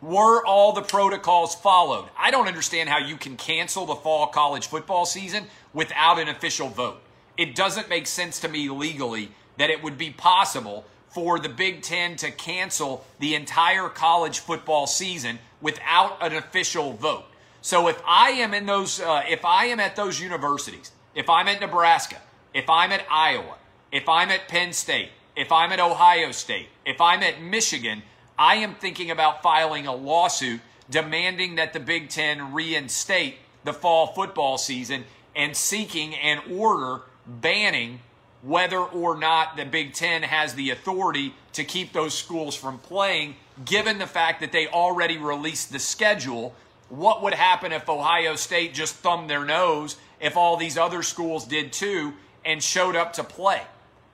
Were 0.00 0.44
all 0.44 0.72
the 0.72 0.82
protocols 0.82 1.54
followed? 1.54 2.08
I 2.18 2.30
don't 2.30 2.48
understand 2.48 2.88
how 2.88 2.98
you 2.98 3.16
can 3.16 3.36
cancel 3.36 3.86
the 3.86 3.94
fall 3.94 4.26
college 4.26 4.66
football 4.66 5.06
season 5.06 5.46
without 5.72 6.18
an 6.18 6.28
official 6.28 6.68
vote. 6.68 7.00
It 7.36 7.54
doesn't 7.54 7.88
make 7.88 8.06
sense 8.06 8.40
to 8.40 8.48
me 8.48 8.68
legally 8.68 9.30
that 9.56 9.70
it 9.70 9.82
would 9.82 9.96
be 9.96 10.10
possible 10.10 10.84
for 11.08 11.38
the 11.38 11.48
Big 11.48 11.82
Ten 11.82 12.16
to 12.16 12.30
cancel 12.30 13.04
the 13.18 13.34
entire 13.34 13.88
college 13.88 14.40
football 14.40 14.86
season 14.86 15.38
without 15.60 16.18
an 16.20 16.34
official 16.34 16.92
vote. 16.92 17.24
So 17.64 17.88
if 17.88 17.98
I 18.06 18.32
am 18.32 18.52
in 18.52 18.66
those, 18.66 19.00
uh, 19.00 19.22
if 19.26 19.42
I 19.42 19.64
am 19.66 19.80
at 19.80 19.96
those 19.96 20.20
universities, 20.20 20.92
if 21.14 21.30
I'm 21.30 21.48
at 21.48 21.62
Nebraska, 21.62 22.20
if 22.52 22.68
I'm 22.68 22.92
at 22.92 23.06
Iowa, 23.10 23.56
if 23.90 24.06
I'm 24.06 24.30
at 24.30 24.48
Penn 24.48 24.74
State, 24.74 25.08
if 25.34 25.50
I'm 25.50 25.72
at 25.72 25.80
Ohio 25.80 26.30
State, 26.32 26.68
if 26.84 27.00
I'm 27.00 27.22
at 27.22 27.40
Michigan, 27.40 28.02
I 28.38 28.56
am 28.56 28.74
thinking 28.74 29.10
about 29.10 29.42
filing 29.42 29.86
a 29.86 29.94
lawsuit 29.94 30.60
demanding 30.90 31.54
that 31.54 31.72
the 31.72 31.80
Big 31.80 32.10
Ten 32.10 32.52
reinstate 32.52 33.36
the 33.64 33.72
fall 33.72 34.08
football 34.08 34.58
season 34.58 35.04
and 35.34 35.56
seeking 35.56 36.14
an 36.16 36.42
order 36.52 37.00
banning 37.26 38.00
whether 38.42 38.80
or 38.80 39.16
not 39.16 39.56
the 39.56 39.64
Big 39.64 39.94
Ten 39.94 40.22
has 40.22 40.52
the 40.52 40.68
authority 40.68 41.34
to 41.54 41.64
keep 41.64 41.94
those 41.94 42.12
schools 42.12 42.54
from 42.54 42.76
playing, 42.76 43.36
given 43.64 43.98
the 43.98 44.06
fact 44.06 44.42
that 44.42 44.52
they 44.52 44.66
already 44.66 45.16
released 45.16 45.72
the 45.72 45.78
schedule. 45.78 46.54
What 46.88 47.22
would 47.22 47.34
happen 47.34 47.72
if 47.72 47.88
Ohio 47.88 48.36
State 48.36 48.74
just 48.74 48.94
thumbed 48.96 49.30
their 49.30 49.44
nose 49.44 49.96
if 50.20 50.36
all 50.36 50.56
these 50.56 50.78
other 50.78 51.02
schools 51.02 51.44
did 51.46 51.72
too 51.72 52.14
and 52.44 52.62
showed 52.62 52.96
up 52.96 53.14
to 53.14 53.24
play? 53.24 53.62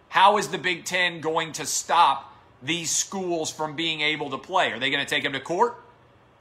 How 0.09 0.39
is 0.39 0.49
the 0.49 0.59
Big 0.59 0.85
Ten 0.85 1.21
going 1.21 1.53
to 1.53 1.67
stop 1.67 2.35
these 2.63 2.91
schools 2.91 3.51
from 3.51 3.77
being 3.77 4.01
able 4.01 4.31
to 4.31 4.39
play? 4.39 4.73
Are 4.73 4.79
they 4.79 4.91
going 4.91 5.05
to 5.05 5.09
take 5.09 5.23
them 5.23 5.33
to 5.33 5.41
court? 5.41 5.77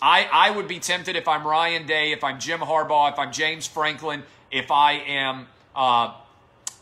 I, 0.02 0.28
I 0.32 0.52
would 0.52 0.68
be 0.68 0.80
tempted 0.80 1.16
if 1.16 1.28
I'm 1.28 1.46
Ryan 1.46 1.86
Day, 1.86 2.12
if 2.12 2.24
I'm 2.24 2.40
Jim 2.40 2.62
Harbaugh, 2.62 3.12
if 3.12 3.20
I'm 3.20 3.32
James 3.32 3.68
Franklin, 3.68 4.24
if 4.50 4.72
I 4.72 4.94
am 4.94 5.48
uh, 5.76 6.14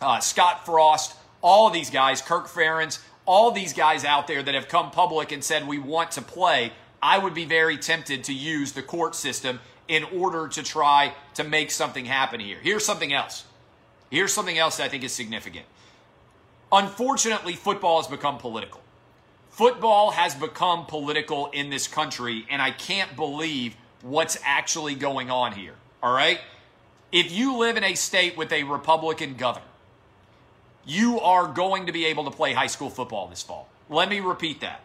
uh, 0.02 0.20
Scott 0.20 0.66
Frost, 0.66 1.16
all 1.42 1.70
these 1.70 1.90
guys, 1.90 2.22
Kirk 2.22 2.48
Ferentz, 2.48 3.00
all 3.26 3.52
these 3.52 3.74
guys 3.74 4.06
out 4.06 4.28
there 4.28 4.44
that 4.44 4.54
have 4.54 4.68
come 4.68 4.92
public 4.92 5.32
and 5.32 5.44
said 5.44 5.68
we 5.68 5.80
want 5.80 6.12
to 6.12 6.22
play, 6.22 6.72
I 7.02 7.18
would 7.18 7.34
be 7.34 7.46
very 7.46 7.78
tempted 7.78 8.24
to 8.26 8.34
use 8.34 8.72
the 8.72 8.82
court 8.82 9.16
system 9.16 9.60
in 9.88 10.04
order 10.04 10.48
to 10.48 10.64
try 10.64 11.14
to 11.36 11.44
make 11.44 11.72
something 11.72 12.06
happen 12.06 12.40
here. 12.40 12.58
Here's 12.62 12.86
something 12.86 13.14
else. 13.14 13.46
Here's 14.10 14.34
something 14.34 14.58
else 14.58 14.78
that 14.78 14.86
I 14.86 14.90
think 14.90 15.04
is 15.04 15.12
significant. 15.12 15.66
Unfortunately, 16.72 17.54
football 17.54 18.02
has 18.02 18.08
become 18.08 18.38
political. 18.38 18.82
Football 19.50 20.12
has 20.12 20.36
become 20.36 20.86
political 20.86 21.50
in 21.52 21.70
this 21.70 21.88
country, 21.88 22.46
and 22.50 22.62
I 22.62 22.72
can't 22.72 23.16
believe 23.16 23.76
what's 24.02 24.38
actually 24.44 24.96
going 24.96 25.32
on 25.32 25.54
here. 25.54 25.74
All 26.04 26.14
right? 26.14 26.40
If 27.12 27.32
you 27.32 27.58
live 27.58 27.78
in 27.78 27.84
a 27.84 27.96
state 27.96 28.38
with 28.38 28.52
a 28.52 28.64
Republican 28.64 29.36
governor, 29.36 29.66
you 30.86 31.20
are 31.20 31.48
going 31.48 31.86
to 31.86 31.92
be 31.92 32.06
able 32.06 32.26
to 32.26 32.32
play 32.32 32.54
high 32.54 32.68
school 32.68 32.90
football 32.90 33.28
this 33.28 33.42
fall. 33.42 33.68
Let 33.90 34.10
me 34.10 34.20
repeat 34.20 34.62
that. 34.62 34.82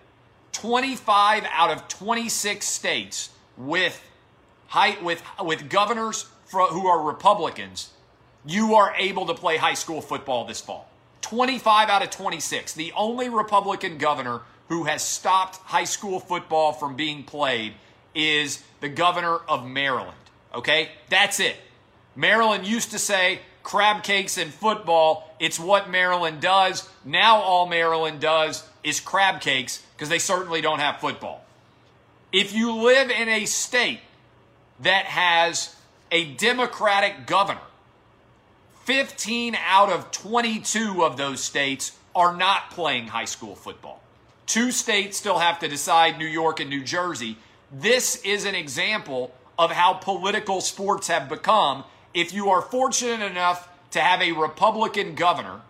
25 0.52 1.44
out 1.50 1.70
of 1.70 1.88
26 1.88 2.66
states 2.66 3.30
with 3.56 4.02
high, 4.68 5.00
with 5.02 5.22
with 5.42 5.68
governors 5.68 6.26
who 6.50 6.86
are 6.86 7.02
Republicans, 7.02 7.90
you 8.44 8.74
are 8.74 8.94
able 8.96 9.26
to 9.26 9.34
play 9.34 9.56
high 9.56 9.74
school 9.74 10.00
football 10.00 10.44
this 10.44 10.60
fall. 10.60 10.88
25 11.22 11.88
out 11.88 12.02
of 12.02 12.10
26. 12.10 12.74
The 12.74 12.92
only 12.94 13.28
Republican 13.28 13.98
governor 13.98 14.42
who 14.68 14.84
has 14.84 15.04
stopped 15.04 15.56
high 15.56 15.84
school 15.84 16.20
football 16.20 16.72
from 16.72 16.96
being 16.96 17.24
played 17.24 17.74
is 18.14 18.62
the 18.80 18.88
governor 18.88 19.36
of 19.48 19.66
Maryland. 19.66 20.16
Okay? 20.54 20.90
That's 21.08 21.40
it. 21.40 21.56
Maryland 22.14 22.66
used 22.66 22.90
to 22.90 22.98
say 22.98 23.40
crab 23.62 24.02
cakes 24.02 24.36
and 24.36 24.52
football, 24.52 25.31
it's 25.42 25.58
what 25.58 25.90
Maryland 25.90 26.40
does. 26.40 26.88
Now 27.04 27.40
all 27.40 27.66
Maryland 27.66 28.20
does 28.20 28.64
is 28.84 29.00
crab 29.00 29.40
cakes 29.40 29.82
because 29.92 30.08
they 30.08 30.20
certainly 30.20 30.60
don't 30.60 30.78
have 30.78 31.00
football. 31.00 31.44
If 32.30 32.54
you 32.54 32.72
live 32.72 33.10
in 33.10 33.28
a 33.28 33.44
state 33.46 33.98
that 34.80 35.04
has 35.06 35.74
a 36.12 36.32
Democratic 36.34 37.26
governor, 37.26 37.60
15 38.84 39.56
out 39.66 39.90
of 39.90 40.12
22 40.12 41.04
of 41.04 41.16
those 41.16 41.42
states 41.42 41.98
are 42.14 42.36
not 42.36 42.70
playing 42.70 43.08
high 43.08 43.24
school 43.24 43.56
football. 43.56 44.00
Two 44.46 44.70
states 44.70 45.16
still 45.16 45.40
have 45.40 45.58
to 45.58 45.66
decide 45.66 46.18
New 46.18 46.24
York 46.24 46.60
and 46.60 46.70
New 46.70 46.84
Jersey. 46.84 47.36
This 47.72 48.14
is 48.22 48.44
an 48.44 48.54
example 48.54 49.34
of 49.58 49.72
how 49.72 49.94
political 49.94 50.60
sports 50.60 51.08
have 51.08 51.28
become. 51.28 51.82
If 52.14 52.32
you 52.32 52.50
are 52.50 52.62
fortunate 52.62 53.28
enough 53.28 53.68
to 53.92 54.00
have 54.00 54.20
a 54.20 54.32
Republican 54.32 55.14
governor, 55.14 55.60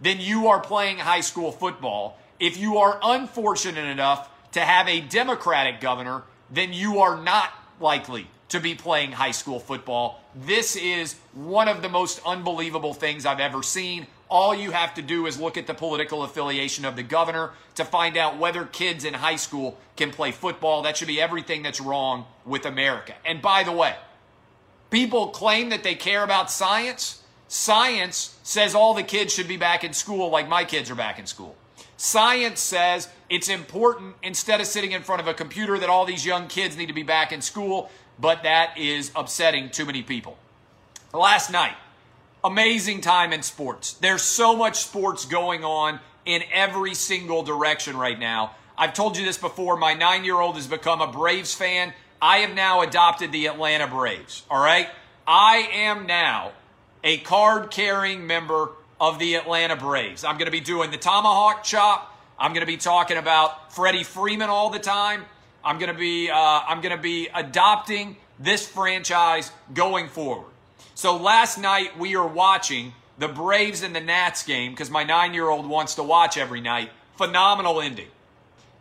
then 0.00 0.20
you 0.20 0.48
are 0.48 0.60
playing 0.60 0.98
high 0.98 1.20
school 1.20 1.52
football. 1.52 2.18
If 2.40 2.58
you 2.58 2.78
are 2.78 2.98
unfortunate 3.02 3.86
enough 3.86 4.28
to 4.52 4.60
have 4.60 4.88
a 4.88 5.00
Democratic 5.00 5.80
governor, 5.80 6.24
then 6.50 6.72
you 6.72 6.98
are 6.98 7.22
not 7.22 7.50
likely 7.80 8.26
to 8.48 8.60
be 8.60 8.74
playing 8.74 9.12
high 9.12 9.30
school 9.30 9.58
football. 9.58 10.20
This 10.34 10.76
is 10.76 11.14
one 11.32 11.68
of 11.68 11.80
the 11.80 11.88
most 11.88 12.20
unbelievable 12.26 12.92
things 12.92 13.24
I've 13.24 13.40
ever 13.40 13.62
seen. 13.62 14.06
All 14.28 14.54
you 14.54 14.70
have 14.72 14.94
to 14.94 15.02
do 15.02 15.26
is 15.26 15.40
look 15.40 15.56
at 15.56 15.66
the 15.66 15.74
political 15.74 16.22
affiliation 16.22 16.84
of 16.84 16.96
the 16.96 17.02
governor 17.02 17.50
to 17.76 17.84
find 17.84 18.16
out 18.16 18.38
whether 18.38 18.64
kids 18.64 19.04
in 19.04 19.14
high 19.14 19.36
school 19.36 19.78
can 19.96 20.10
play 20.10 20.32
football. 20.32 20.82
That 20.82 20.96
should 20.96 21.08
be 21.08 21.20
everything 21.20 21.62
that's 21.62 21.80
wrong 21.80 22.26
with 22.44 22.66
America. 22.66 23.14
And 23.24 23.40
by 23.40 23.62
the 23.62 23.72
way, 23.72 23.94
people 24.90 25.28
claim 25.28 25.70
that 25.70 25.82
they 25.82 25.94
care 25.94 26.24
about 26.24 26.50
science. 26.50 27.21
Science 27.52 28.34
says 28.42 28.74
all 28.74 28.94
the 28.94 29.02
kids 29.02 29.34
should 29.34 29.46
be 29.46 29.58
back 29.58 29.84
in 29.84 29.92
school 29.92 30.30
like 30.30 30.48
my 30.48 30.64
kids 30.64 30.90
are 30.90 30.94
back 30.94 31.18
in 31.18 31.26
school. 31.26 31.54
Science 31.98 32.60
says 32.60 33.10
it's 33.28 33.50
important 33.50 34.14
instead 34.22 34.58
of 34.58 34.66
sitting 34.66 34.92
in 34.92 35.02
front 35.02 35.20
of 35.20 35.28
a 35.28 35.34
computer 35.34 35.78
that 35.78 35.90
all 35.90 36.06
these 36.06 36.24
young 36.24 36.48
kids 36.48 36.78
need 36.78 36.86
to 36.86 36.94
be 36.94 37.02
back 37.02 37.30
in 37.30 37.42
school 37.42 37.90
but 38.18 38.44
that 38.44 38.78
is 38.78 39.12
upsetting 39.14 39.68
too 39.68 39.84
many 39.84 40.00
people. 40.02 40.38
Last 41.12 41.52
night, 41.52 41.74
amazing 42.42 43.02
time 43.02 43.34
in 43.34 43.42
sports. 43.42 43.92
There's 43.92 44.22
so 44.22 44.56
much 44.56 44.78
sports 44.78 45.26
going 45.26 45.62
on 45.62 46.00
in 46.24 46.42
every 46.54 46.94
single 46.94 47.42
direction 47.42 47.98
right 47.98 48.18
now. 48.18 48.52
I've 48.78 48.94
told 48.94 49.18
you 49.18 49.26
this 49.26 49.36
before. 49.36 49.76
My 49.76 49.92
nine 49.92 50.24
year 50.24 50.40
old 50.40 50.56
has 50.56 50.66
become 50.66 51.02
a 51.02 51.12
Braves 51.12 51.52
fan. 51.52 51.92
I 52.22 52.38
have 52.38 52.54
now 52.54 52.80
adopted 52.80 53.30
the 53.30 53.44
Atlanta 53.44 53.88
Braves. 53.88 54.42
All 54.50 54.64
right. 54.64 54.88
I 55.26 55.68
am 55.74 56.06
now 56.06 56.52
a 57.04 57.18
card 57.18 57.70
carrying 57.70 58.26
member 58.26 58.70
of 59.00 59.18
the 59.18 59.34
Atlanta 59.34 59.76
Braves. 59.76 60.24
I'm 60.24 60.36
going 60.36 60.46
to 60.46 60.52
be 60.52 60.60
doing 60.60 60.90
the 60.90 60.96
tomahawk 60.96 61.64
chop. 61.64 62.08
I'm 62.38 62.52
going 62.52 62.64
to 62.64 62.70
be 62.70 62.76
talking 62.76 63.16
about 63.16 63.74
Freddie 63.74 64.04
Freeman 64.04 64.48
all 64.48 64.70
the 64.70 64.78
time. 64.78 65.24
I'm 65.64 65.78
going 65.78 65.92
to 65.92 65.98
be 65.98 66.30
uh, 66.30 66.36
I'm 66.36 66.80
going 66.80 66.96
to 66.96 67.02
be 67.02 67.28
adopting 67.34 68.16
this 68.38 68.66
franchise 68.66 69.50
going 69.74 70.08
forward. 70.08 70.50
So 70.94 71.16
last 71.16 71.58
night 71.58 71.98
we 71.98 72.16
are 72.16 72.26
watching 72.26 72.92
the 73.18 73.28
Braves 73.28 73.82
and 73.82 73.94
the 73.94 74.00
Nats 74.00 74.44
game 74.44 74.72
because 74.72 74.90
my 74.90 75.04
nine 75.04 75.34
year 75.34 75.48
old 75.48 75.66
wants 75.66 75.96
to 75.96 76.02
watch 76.02 76.36
every 76.36 76.60
night. 76.60 76.90
Phenomenal 77.16 77.80
ending. 77.80 78.08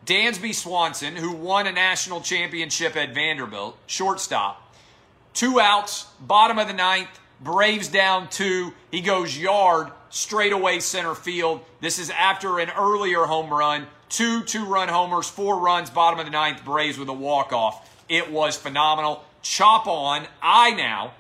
Dansby 0.06 0.56
Swanson, 0.56 1.16
who 1.16 1.32
won 1.32 1.68
a 1.68 1.72
national 1.72 2.22
championship 2.22 2.96
at 2.96 3.14
Vanderbilt, 3.14 3.78
shortstop, 3.86 4.76
two 5.34 5.60
outs, 5.60 6.06
bottom 6.20 6.58
of 6.58 6.68
the 6.68 6.74
ninth, 6.74 7.20
Braves 7.42 7.88
down 7.88 8.30
two. 8.30 8.74
He 8.92 9.02
goes 9.02 9.38
yard, 9.38 9.90
straight 10.10 10.54
away 10.54 10.80
center 10.80 11.16
field. 11.16 11.62
This 11.80 11.98
is 11.98 12.10
after 12.12 12.60
an 12.60 12.70
earlier 12.78 13.24
home 13.24 13.50
run 13.50 13.88
two 14.12 14.44
two 14.44 14.66
run 14.66 14.90
homers, 14.90 15.28
four 15.30 15.58
runs, 15.60 15.90
bottom 15.90 16.20
of 16.20 16.26
the 16.26 16.32
ninth, 16.32 16.64
Braves 16.64 17.00
with 17.00 17.10
a 17.10 17.14
walk 17.14 17.52
off. 17.52 17.90
It 18.08 18.32
was 18.32 18.58
phenomenal. 18.58 19.24
Chop 19.42 19.88
on. 19.88 20.28
I 20.42 20.72
now 20.72 21.14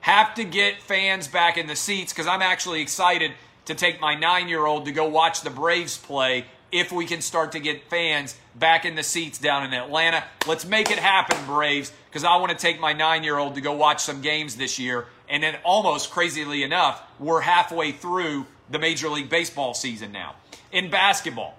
have 0.00 0.34
to 0.34 0.44
get 0.44 0.82
fans 0.82 1.28
back 1.28 1.56
in 1.56 1.66
the 1.66 1.76
seats 1.76 2.12
because 2.12 2.26
I'm 2.26 2.42
actually 2.42 2.80
excited 2.80 3.32
to 3.66 3.74
take 3.74 4.00
my 4.00 4.14
nine 4.14 4.48
year 4.48 4.66
old 4.66 4.86
to 4.86 4.92
go 4.92 5.08
watch 5.08 5.42
the 5.42 5.50
Braves 5.50 5.96
play 5.96 6.46
if 6.72 6.90
we 6.90 7.06
can 7.06 7.20
start 7.20 7.52
to 7.52 7.60
get 7.60 7.88
fans 7.88 8.36
back 8.56 8.84
in 8.84 8.96
the 8.96 9.02
seats 9.02 9.38
down 9.38 9.64
in 9.64 9.72
Atlanta. 9.72 10.24
Let's 10.46 10.64
make 10.64 10.90
it 10.90 10.98
happen, 10.98 11.36
Braves, 11.46 11.92
because 12.08 12.24
I 12.24 12.36
want 12.36 12.50
to 12.50 12.58
take 12.58 12.80
my 12.80 12.92
nine 12.92 13.22
year 13.22 13.38
old 13.38 13.54
to 13.54 13.60
go 13.60 13.72
watch 13.72 14.02
some 14.02 14.20
games 14.20 14.56
this 14.56 14.78
year. 14.78 15.06
And 15.34 15.42
then, 15.42 15.56
almost 15.64 16.12
crazily 16.12 16.62
enough, 16.62 17.02
we're 17.18 17.40
halfway 17.40 17.90
through 17.90 18.46
the 18.70 18.78
Major 18.78 19.08
League 19.08 19.28
Baseball 19.28 19.74
season 19.74 20.12
now. 20.12 20.36
In 20.70 20.90
basketball, 20.90 21.58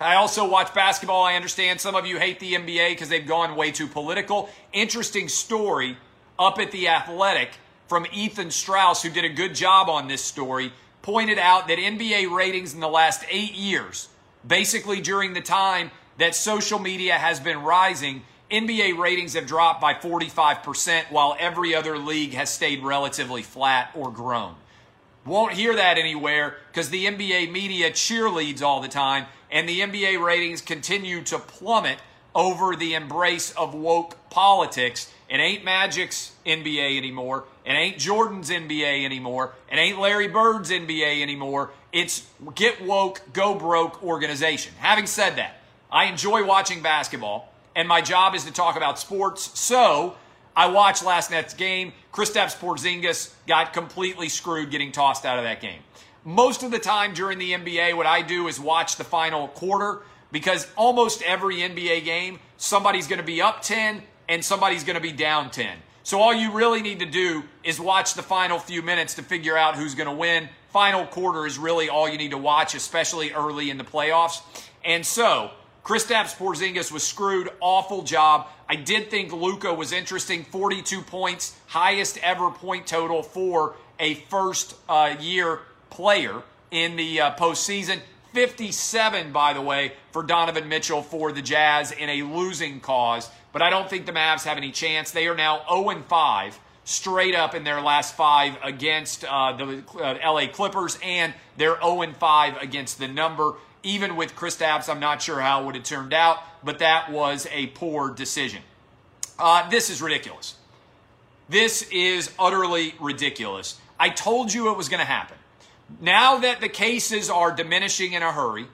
I 0.00 0.14
also 0.14 0.48
watch 0.48 0.72
basketball. 0.72 1.22
I 1.22 1.34
understand 1.34 1.78
some 1.78 1.94
of 1.94 2.06
you 2.06 2.18
hate 2.18 2.40
the 2.40 2.54
NBA 2.54 2.92
because 2.92 3.10
they've 3.10 3.26
gone 3.26 3.54
way 3.54 3.70
too 3.70 3.86
political. 3.86 4.48
Interesting 4.72 5.28
story 5.28 5.98
up 6.38 6.58
at 6.58 6.72
the 6.72 6.88
Athletic 6.88 7.50
from 7.86 8.06
Ethan 8.14 8.50
Strauss, 8.50 9.02
who 9.02 9.10
did 9.10 9.26
a 9.26 9.28
good 9.28 9.54
job 9.54 9.90
on 9.90 10.08
this 10.08 10.24
story, 10.24 10.72
pointed 11.02 11.38
out 11.38 11.68
that 11.68 11.76
NBA 11.78 12.34
ratings 12.34 12.72
in 12.72 12.80
the 12.80 12.88
last 12.88 13.22
eight 13.30 13.52
years, 13.52 14.08
basically 14.46 15.02
during 15.02 15.34
the 15.34 15.42
time 15.42 15.90
that 16.16 16.34
social 16.34 16.78
media 16.78 17.12
has 17.12 17.40
been 17.40 17.62
rising, 17.62 18.22
NBA 18.50 18.96
ratings 18.96 19.34
have 19.34 19.46
dropped 19.46 19.80
by 19.80 19.94
45%, 19.94 21.10
while 21.10 21.36
every 21.38 21.74
other 21.74 21.98
league 21.98 22.34
has 22.34 22.48
stayed 22.50 22.84
relatively 22.84 23.42
flat 23.42 23.90
or 23.94 24.10
grown. 24.10 24.54
Won't 25.24 25.54
hear 25.54 25.74
that 25.74 25.98
anywhere 25.98 26.56
because 26.68 26.90
the 26.90 27.06
NBA 27.06 27.50
media 27.50 27.90
cheerleads 27.90 28.62
all 28.62 28.80
the 28.80 28.88
time 28.88 29.26
and 29.50 29.68
the 29.68 29.80
NBA 29.80 30.24
ratings 30.24 30.60
continue 30.60 31.22
to 31.24 31.40
plummet 31.40 31.98
over 32.36 32.76
the 32.76 32.94
embrace 32.94 33.50
of 33.52 33.74
woke 33.74 34.16
politics. 34.30 35.12
It 35.28 35.38
ain't 35.38 35.64
Magic's 35.64 36.32
NBA 36.44 36.96
anymore. 36.96 37.44
It 37.64 37.72
ain't 37.72 37.98
Jordan's 37.98 38.50
NBA 38.50 39.04
anymore. 39.04 39.54
It 39.72 39.76
ain't 39.76 39.98
Larry 39.98 40.28
Bird's 40.28 40.70
NBA 40.70 41.22
anymore. 41.22 41.70
It's 41.92 42.24
get 42.54 42.84
woke, 42.84 43.22
go 43.32 43.56
broke 43.56 44.04
organization. 44.04 44.74
Having 44.78 45.06
said 45.06 45.36
that, 45.36 45.60
I 45.90 46.04
enjoy 46.04 46.44
watching 46.44 46.82
basketball, 46.82 47.52
and 47.76 47.86
my 47.86 48.00
job 48.00 48.34
is 48.34 48.44
to 48.44 48.52
talk 48.52 48.76
about 48.76 48.98
sports. 48.98 49.56
So 49.60 50.16
I 50.56 50.68
watched 50.68 51.04
last 51.04 51.30
night's 51.30 51.54
game. 51.54 51.92
Kristaps 52.12 52.56
Porzingis 52.56 53.32
got 53.46 53.74
completely 53.74 54.30
screwed 54.30 54.70
getting 54.70 54.90
tossed 54.90 55.26
out 55.26 55.38
of 55.38 55.44
that 55.44 55.60
game. 55.60 55.80
Most 56.24 56.64
of 56.64 56.72
the 56.72 56.78
time 56.78 57.14
during 57.14 57.38
the 57.38 57.52
NBA, 57.52 57.94
what 57.94 58.06
I 58.06 58.22
do 58.22 58.48
is 58.48 58.58
watch 58.58 58.96
the 58.96 59.04
final 59.04 59.46
quarter 59.48 60.00
because 60.32 60.66
almost 60.74 61.22
every 61.22 61.58
NBA 61.58 62.04
game, 62.04 62.40
somebody's 62.56 63.06
going 63.06 63.20
to 63.20 63.24
be 63.24 63.42
up 63.42 63.62
10 63.62 64.02
and 64.28 64.44
somebody's 64.44 64.82
going 64.82 64.96
to 64.96 65.02
be 65.02 65.12
down 65.12 65.50
10. 65.50 65.76
So 66.02 66.18
all 66.20 66.32
you 66.32 66.52
really 66.52 66.80
need 66.82 67.00
to 67.00 67.06
do 67.06 67.44
is 67.62 67.78
watch 67.78 68.14
the 68.14 68.22
final 68.22 68.58
few 68.58 68.80
minutes 68.80 69.14
to 69.14 69.22
figure 69.22 69.56
out 69.56 69.76
who's 69.76 69.94
going 69.94 70.08
to 70.08 70.14
win. 70.14 70.48
Final 70.70 71.04
quarter 71.06 71.46
is 71.46 71.58
really 71.58 71.90
all 71.90 72.08
you 72.08 72.16
need 72.16 72.30
to 72.30 72.38
watch, 72.38 72.74
especially 72.74 73.32
early 73.32 73.70
in 73.70 73.76
the 73.76 73.84
playoffs. 73.84 74.40
And 74.84 75.04
so, 75.04 75.50
Kristaps 75.86 76.34
Porzingis 76.36 76.90
was 76.90 77.04
screwed. 77.04 77.48
Awful 77.60 78.02
job. 78.02 78.48
I 78.68 78.74
did 78.74 79.08
think 79.08 79.32
Luka 79.32 79.72
was 79.72 79.92
interesting. 79.92 80.42
42 80.42 81.00
points, 81.00 81.56
highest 81.68 82.18
ever 82.24 82.50
point 82.50 82.88
total 82.88 83.22
for 83.22 83.76
a 84.00 84.14
first 84.14 84.74
uh, 84.88 85.14
year 85.20 85.60
player 85.88 86.42
in 86.72 86.96
the 86.96 87.20
uh, 87.20 87.34
postseason. 87.36 88.00
57, 88.32 89.30
by 89.30 89.52
the 89.52 89.62
way, 89.62 89.92
for 90.10 90.24
Donovan 90.24 90.68
Mitchell 90.68 91.02
for 91.02 91.30
the 91.30 91.40
Jazz 91.40 91.92
in 91.92 92.08
a 92.08 92.22
losing 92.22 92.80
cause. 92.80 93.30
But 93.52 93.62
I 93.62 93.70
don't 93.70 93.88
think 93.88 94.06
the 94.06 94.12
Mavs 94.12 94.42
have 94.42 94.56
any 94.56 94.72
chance. 94.72 95.12
They 95.12 95.28
are 95.28 95.36
now 95.36 95.62
0 95.68 96.02
5 96.08 96.58
straight 96.82 97.36
up 97.36 97.54
in 97.54 97.62
their 97.62 97.80
last 97.80 98.16
five 98.16 98.56
against 98.62 99.24
uh, 99.24 99.52
the 99.52 99.84
uh, 100.00 100.32
LA 100.32 100.48
Clippers, 100.48 100.98
and 101.00 101.32
they're 101.56 101.80
0 101.80 102.12
5 102.12 102.56
against 102.56 102.98
the 102.98 103.06
number. 103.06 103.52
Even 103.86 104.16
with 104.16 104.34
Chris 104.34 104.56
Kristaps, 104.56 104.88
I'm 104.88 104.98
not 104.98 105.22
sure 105.22 105.40
how 105.40 105.62
it 105.62 105.66
would 105.66 105.76
have 105.76 105.84
turned 105.84 106.12
out, 106.12 106.38
but 106.64 106.80
that 106.80 107.12
was 107.12 107.46
a 107.52 107.68
poor 107.68 108.10
decision. 108.10 108.62
Uh, 109.38 109.70
this 109.70 109.90
is 109.90 110.02
ridiculous. 110.02 110.56
This 111.48 111.88
is 111.92 112.32
utterly 112.36 112.96
ridiculous. 113.00 113.78
I 114.00 114.08
told 114.08 114.52
you 114.52 114.72
it 114.72 114.76
was 114.76 114.88
going 114.88 114.98
to 114.98 115.06
happen. 115.06 115.36
Now 116.00 116.38
that 116.38 116.60
the 116.60 116.68
cases 116.68 117.30
are 117.30 117.52
diminishing 117.52 118.12
in 118.12 118.24
a 118.24 118.32
hurry, 118.32 118.66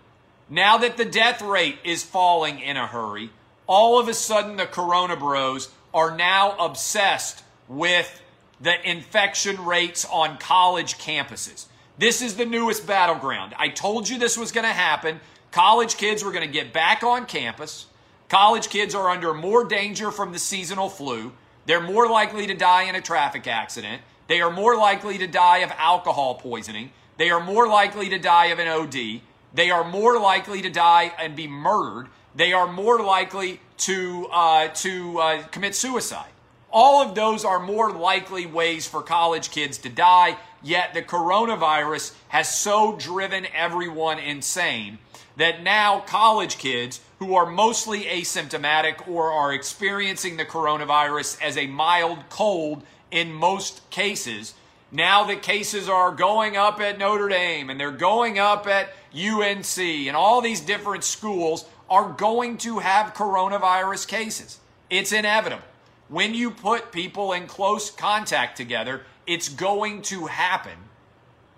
now 0.49 0.79
that 0.79 0.97
the 0.97 1.05
death 1.05 1.43
rate 1.43 1.77
is 1.85 2.03
falling 2.03 2.61
in 2.61 2.79
a 2.79 2.87
hurry, 2.87 3.29
all 3.67 4.01
of 4.01 4.09
a 4.09 4.15
sudden 4.15 4.57
the 4.57 4.65
Corona 4.65 5.17
Bros 5.17 5.69
are 5.93 6.17
now 6.17 6.57
obsessed 6.59 7.45
with 7.69 8.23
the 8.63 8.91
infection 8.91 9.63
rates 9.63 10.07
on 10.07 10.39
college 10.39 10.97
campuses. 10.97 11.67
This 11.99 12.23
is 12.23 12.37
the 12.37 12.47
newest 12.47 12.87
battleground. 12.87 13.55
I 13.59 13.69
told 13.69 14.09
you 14.09 14.19
this 14.19 14.39
was 14.39 14.53
going 14.53 14.65
to 14.65 14.73
happen. 14.73 15.21
College 15.51 15.97
kids 15.97 16.25
were 16.25 16.33
going 16.33 16.47
to 16.47 16.53
get 16.53 16.73
back 16.73 17.03
on 17.03 17.27
campus. 17.27 17.87
College 18.29 18.69
kids 18.71 18.95
are 18.95 19.11
under 19.11 19.35
more 19.35 19.65
danger 19.65 20.11
from 20.11 20.33
the 20.33 20.39
seasonal 20.39 20.89
flu. 20.89 21.33
They're 21.67 21.83
more 21.83 22.09
likely 22.09 22.47
to 22.47 22.55
die 22.55 22.85
in 22.85 22.95
a 22.95 23.03
traffic 23.03 23.47
accident. 23.47 24.01
They 24.27 24.41
are 24.41 24.51
more 24.51 24.77
likely 24.77 25.19
to 25.19 25.27
die 25.27 25.59
of 25.59 25.71
alcohol 25.77 26.37
poisoning. 26.37 26.93
They 27.19 27.31
are 27.31 27.45
more 27.45 27.69
likely 27.69 28.09
to 28.09 28.19
die 28.19 28.47
of 28.47 28.59
an 28.59 28.69
OD. 28.69 29.21
They 29.53 29.71
are 29.71 29.85
more 29.85 30.19
likely 30.19 30.63
to 30.63 30.71
die 30.71 31.13
and 31.19 31.37
be 31.37 31.47
murdered. 31.47 32.09
They 32.35 32.55
are 32.55 32.73
more 32.73 33.03
likely 33.03 33.61
to, 33.79 34.29
uh, 34.33 34.69
to 34.69 35.19
uh, 35.19 35.43
commit 35.49 35.75
suicide. 35.75 36.31
All 36.71 37.03
of 37.03 37.15
those 37.15 37.45
are 37.45 37.61
more 37.61 37.93
likely 37.93 38.47
ways 38.47 38.87
for 38.87 39.03
college 39.03 39.51
kids 39.51 39.77
to 39.79 39.91
die, 39.91 40.39
yet 40.63 40.95
the 40.95 41.03
coronavirus 41.03 42.15
has 42.29 42.55
so 42.55 42.97
driven 42.97 43.47
everyone 43.55 44.19
insane 44.19 44.99
that 45.37 45.63
now 45.63 46.01
college 46.01 46.59
kids 46.59 47.01
who 47.19 47.35
are 47.35 47.47
mostly 47.47 48.05
asymptomatic 48.05 49.09
or 49.09 49.33
are 49.33 49.53
experiencing 49.53 50.37
the 50.37 50.45
coronavirus 50.45 51.41
as 51.43 51.57
a 51.57 51.67
mild 51.67 52.19
cold 52.29 52.83
in 53.11 53.33
most 53.33 53.89
cases 53.91 54.55
now 54.95 55.25
the 55.25 55.37
cases 55.37 55.89
are 55.89 56.13
going 56.13 56.59
up 56.59 56.79
at 56.79 56.99
Notre 56.99 57.29
Dame 57.29 57.71
and 57.71 57.81
they're 57.81 57.91
going 57.91 58.39
up 58.39 58.67
at 58.67 58.91
UNC 59.15 59.79
and 59.79 60.15
all 60.15 60.43
these 60.43 60.61
different 60.61 61.03
schools 61.03 61.65
are 61.89 62.13
going 62.13 62.59
to 62.59 62.79
have 62.79 63.15
coronavirus 63.15 64.07
cases. 64.07 64.59
It's 64.91 65.13
inevitable. 65.13 65.65
When 66.09 66.35
you 66.35 66.51
put 66.51 66.93
people 66.93 67.33
in 67.33 67.47
close 67.47 67.91
contact 67.91 68.59
together, 68.59 69.07
it's 69.27 69.49
going 69.49 70.03
to 70.03 70.27
happen, 70.27 70.77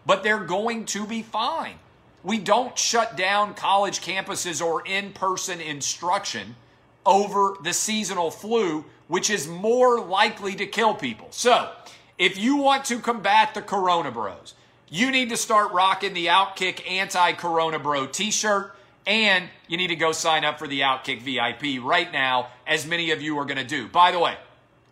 but 0.07 0.23
they're 0.23 0.45
going 0.45 0.85
to 0.87 1.07
be 1.07 1.23
fine. 1.23 1.77
We 2.23 2.39
don't 2.39 2.79
shut 2.79 3.17
down 3.17 3.55
college 3.55 4.01
campuses 4.01 4.65
or 4.65 4.87
in 4.87 5.13
person 5.13 5.61
instruction 5.61 6.57
over 7.05 7.57
the 7.63 7.73
seasonal 7.73 8.31
flu, 8.31 8.85
which 9.09 9.29
is 9.29 9.47
more 9.47 10.01
likely 10.01 10.55
to 10.55 10.67
kill 10.67 10.95
people. 10.95 11.29
So, 11.31 11.71
if 12.19 12.39
you 12.39 12.57
want 12.57 12.85
to 12.87 12.99
combat 12.99 13.55
the 13.55 13.63
Corona 13.63 14.11
Bros, 14.11 14.55
you 14.89 15.11
need 15.11 15.31
to 15.31 15.37
start 15.37 15.73
rocking 15.73 16.15
the 16.15 16.27
Outkick 16.27 16.89
anti 16.89 17.33
Corona 17.33 17.79
Bro 17.79 18.07
t 18.07 18.31
shirt. 18.31 18.75
And 19.07 19.51
you 19.69 19.77
need 19.77 19.89
to 19.89 19.97
go 19.97 20.13
sign 20.13 20.47
up 20.47 20.59
for 20.59 20.67
the 20.67 20.81
Outkick 20.81 21.21
VIP 21.21 21.85
right 21.85 22.11
now, 22.11 22.49
as 22.67 22.87
many 22.87 23.11
of 23.11 23.21
you 23.21 23.39
are 23.39 23.45
going 23.45 23.59
to 23.59 23.65
do. 23.65 23.87
By 23.87 24.13
the 24.13 24.19
way, 24.19 24.37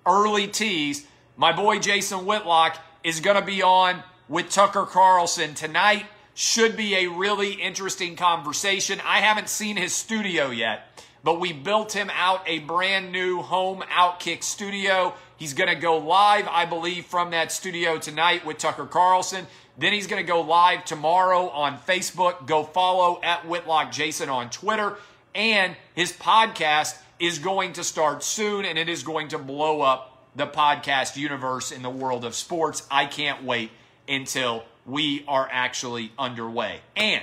early 0.05 0.49
tease 0.49 1.07
my 1.37 1.53
boy 1.53 1.79
Jason 1.79 2.27
Whitlock 2.27 2.79
is 3.03 3.21
going 3.21 3.37
to 3.37 3.45
be 3.45 3.63
on 3.63 4.03
with 4.29 4.51
Tucker 4.51 4.85
Carlson 4.85 5.55
tonight. 5.55 6.07
Should 6.35 6.77
be 6.77 6.95
a 6.95 7.09
really 7.09 7.55
interesting 7.55 8.17
conversation. 8.17 9.01
I 9.05 9.19
haven't 9.19 9.49
seen 9.49 9.77
his 9.77 9.95
studio 9.95 10.51
yet, 10.51 11.03
but 11.25 11.41
we 11.41 11.53
built 11.53 11.93
him 11.93 12.11
out 12.15 12.43
a 12.47 12.61
brand 12.61 13.13
new 13.13 13.43
home 13.43 13.83
Outkick 13.83 14.43
studio. 14.43 15.15
He's 15.37 15.55
going 15.55 15.69
to 15.69 15.81
go 15.81 15.99
live, 15.99 16.49
I 16.49 16.65
believe, 16.65 17.07
from 17.07 17.31
that 17.31 17.51
studio 17.51 17.99
tonight 17.99 18.47
with 18.47 18.59
Tucker 18.59 18.87
Carlson. 18.87 19.47
Then 19.79 19.93
he's 19.93 20.07
going 20.07 20.23
to 20.23 20.27
go 20.27 20.43
live 20.43 20.85
tomorrow 20.85 21.49
on 21.49 21.79
Facebook. 21.79 22.47
Go 22.47 22.63
follow 22.63 23.21
at 23.23 23.47
Whitlock 23.47 23.91
Jason 23.91 24.29
on 24.29 24.51
Twitter. 24.51 24.97
And 25.35 25.77
his 25.95 26.13
podcast 26.13 26.99
is 27.19 27.39
going 27.39 27.73
to 27.75 27.85
start 27.85 28.23
soon 28.23 28.65
and 28.65 28.79
it 28.79 28.89
is 28.89 29.03
going 29.03 29.29
to 29.29 29.39
blow 29.39 29.81
up 29.81 30.12
the 30.35 30.47
podcast 30.47 31.17
universe 31.17 31.73
in 31.73 31.83
the 31.83 31.91
world 31.91 32.25
of 32.25 32.35
sports. 32.35 32.87
I 32.91 33.07
can't 33.07 33.45
wait 33.45 33.71
until 34.09 34.65
we 34.87 35.25
are 35.29 35.49
actually 35.51 36.13
underway. 36.19 36.81
And 36.97 37.23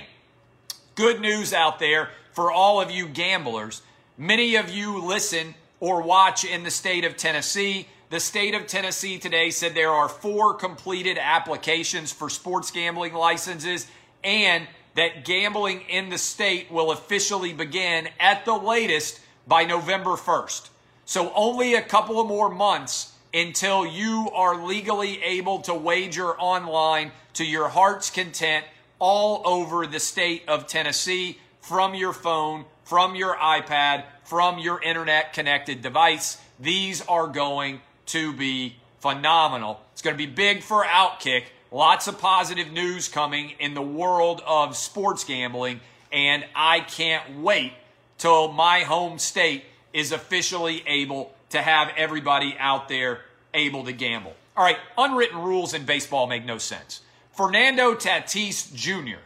good 0.94 1.20
news 1.20 1.52
out 1.52 1.78
there 1.78 2.10
for 2.32 2.50
all 2.50 2.80
of 2.80 2.90
you 2.90 3.08
gamblers. 3.08 3.82
Many 4.16 4.56
of 4.56 4.70
you 4.70 5.02
listen 5.04 5.54
or 5.80 6.02
watch 6.02 6.44
in 6.44 6.62
the 6.62 6.70
state 6.70 7.04
of 7.04 7.16
Tennessee. 7.16 7.88
The 8.10 8.20
state 8.20 8.54
of 8.54 8.66
Tennessee 8.66 9.18
today 9.18 9.50
said 9.50 9.74
there 9.74 9.90
are 9.90 10.08
four 10.08 10.54
completed 10.54 11.18
applications 11.18 12.12
for 12.12 12.28
sports 12.28 12.70
gambling 12.70 13.14
licenses 13.14 13.86
and 14.22 14.66
that 14.94 15.24
gambling 15.24 15.82
in 15.82 16.08
the 16.10 16.18
state 16.18 16.70
will 16.70 16.90
officially 16.90 17.52
begin 17.52 18.08
at 18.18 18.44
the 18.44 18.54
latest 18.54 19.20
by 19.46 19.64
November 19.64 20.10
1st. 20.10 20.68
So 21.10 21.32
only 21.34 21.74
a 21.74 21.82
couple 21.82 22.20
of 22.20 22.28
more 22.28 22.48
months 22.48 23.12
until 23.34 23.84
you 23.84 24.30
are 24.32 24.64
legally 24.64 25.20
able 25.20 25.58
to 25.62 25.74
wager 25.74 26.38
online 26.38 27.10
to 27.32 27.44
your 27.44 27.66
heart's 27.66 28.10
content 28.10 28.64
all 29.00 29.42
over 29.44 29.88
the 29.88 29.98
state 29.98 30.44
of 30.46 30.68
Tennessee 30.68 31.38
from 31.62 31.96
your 31.96 32.12
phone, 32.12 32.64
from 32.84 33.16
your 33.16 33.34
iPad, 33.34 34.04
from 34.22 34.60
your 34.60 34.80
internet 34.80 35.32
connected 35.32 35.82
device. 35.82 36.38
These 36.60 37.04
are 37.08 37.26
going 37.26 37.80
to 38.06 38.32
be 38.32 38.76
phenomenal. 39.00 39.80
It's 39.92 40.02
going 40.02 40.14
to 40.14 40.26
be 40.26 40.32
big 40.32 40.62
for 40.62 40.84
Outkick. 40.84 41.46
Lots 41.72 42.06
of 42.06 42.20
positive 42.20 42.70
news 42.70 43.08
coming 43.08 43.54
in 43.58 43.74
the 43.74 43.82
world 43.82 44.42
of 44.46 44.76
sports 44.76 45.24
gambling, 45.24 45.80
and 46.12 46.44
I 46.54 46.78
can't 46.78 47.40
wait 47.40 47.72
till 48.16 48.52
my 48.52 48.84
home 48.84 49.18
state 49.18 49.64
is 49.92 50.12
officially 50.12 50.82
able 50.86 51.32
to 51.50 51.60
have 51.60 51.92
everybody 51.96 52.56
out 52.58 52.88
there 52.88 53.20
able 53.52 53.84
to 53.84 53.92
gamble. 53.92 54.34
All 54.56 54.64
right, 54.64 54.78
unwritten 54.96 55.38
rules 55.38 55.74
in 55.74 55.84
baseball 55.84 56.26
make 56.26 56.44
no 56.44 56.58
sense. 56.58 57.00
Fernando 57.32 57.94
Tatis 57.94 58.74
Jr. 58.74 59.20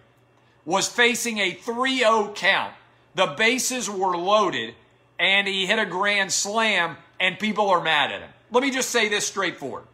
was 0.65 0.89
facing 0.89 1.39
a 1.39 1.53
3 1.53 1.99
0 1.99 2.33
count. 2.35 2.75
The 3.15 3.35
bases 3.39 3.89
were 3.89 4.17
loaded, 4.17 4.75
and 5.19 5.47
he 5.47 5.67
hit 5.67 5.79
a 5.79 5.87
grand 5.87 6.33
slam, 6.33 6.97
and 7.21 7.39
people 7.39 7.71
are 7.71 7.83
mad 7.83 8.11
at 8.11 8.21
him. 8.21 8.31
Let 8.51 8.63
me 8.63 8.71
just 8.71 8.91
say 8.91 9.09
this 9.09 9.27
straightforward. 9.27 9.85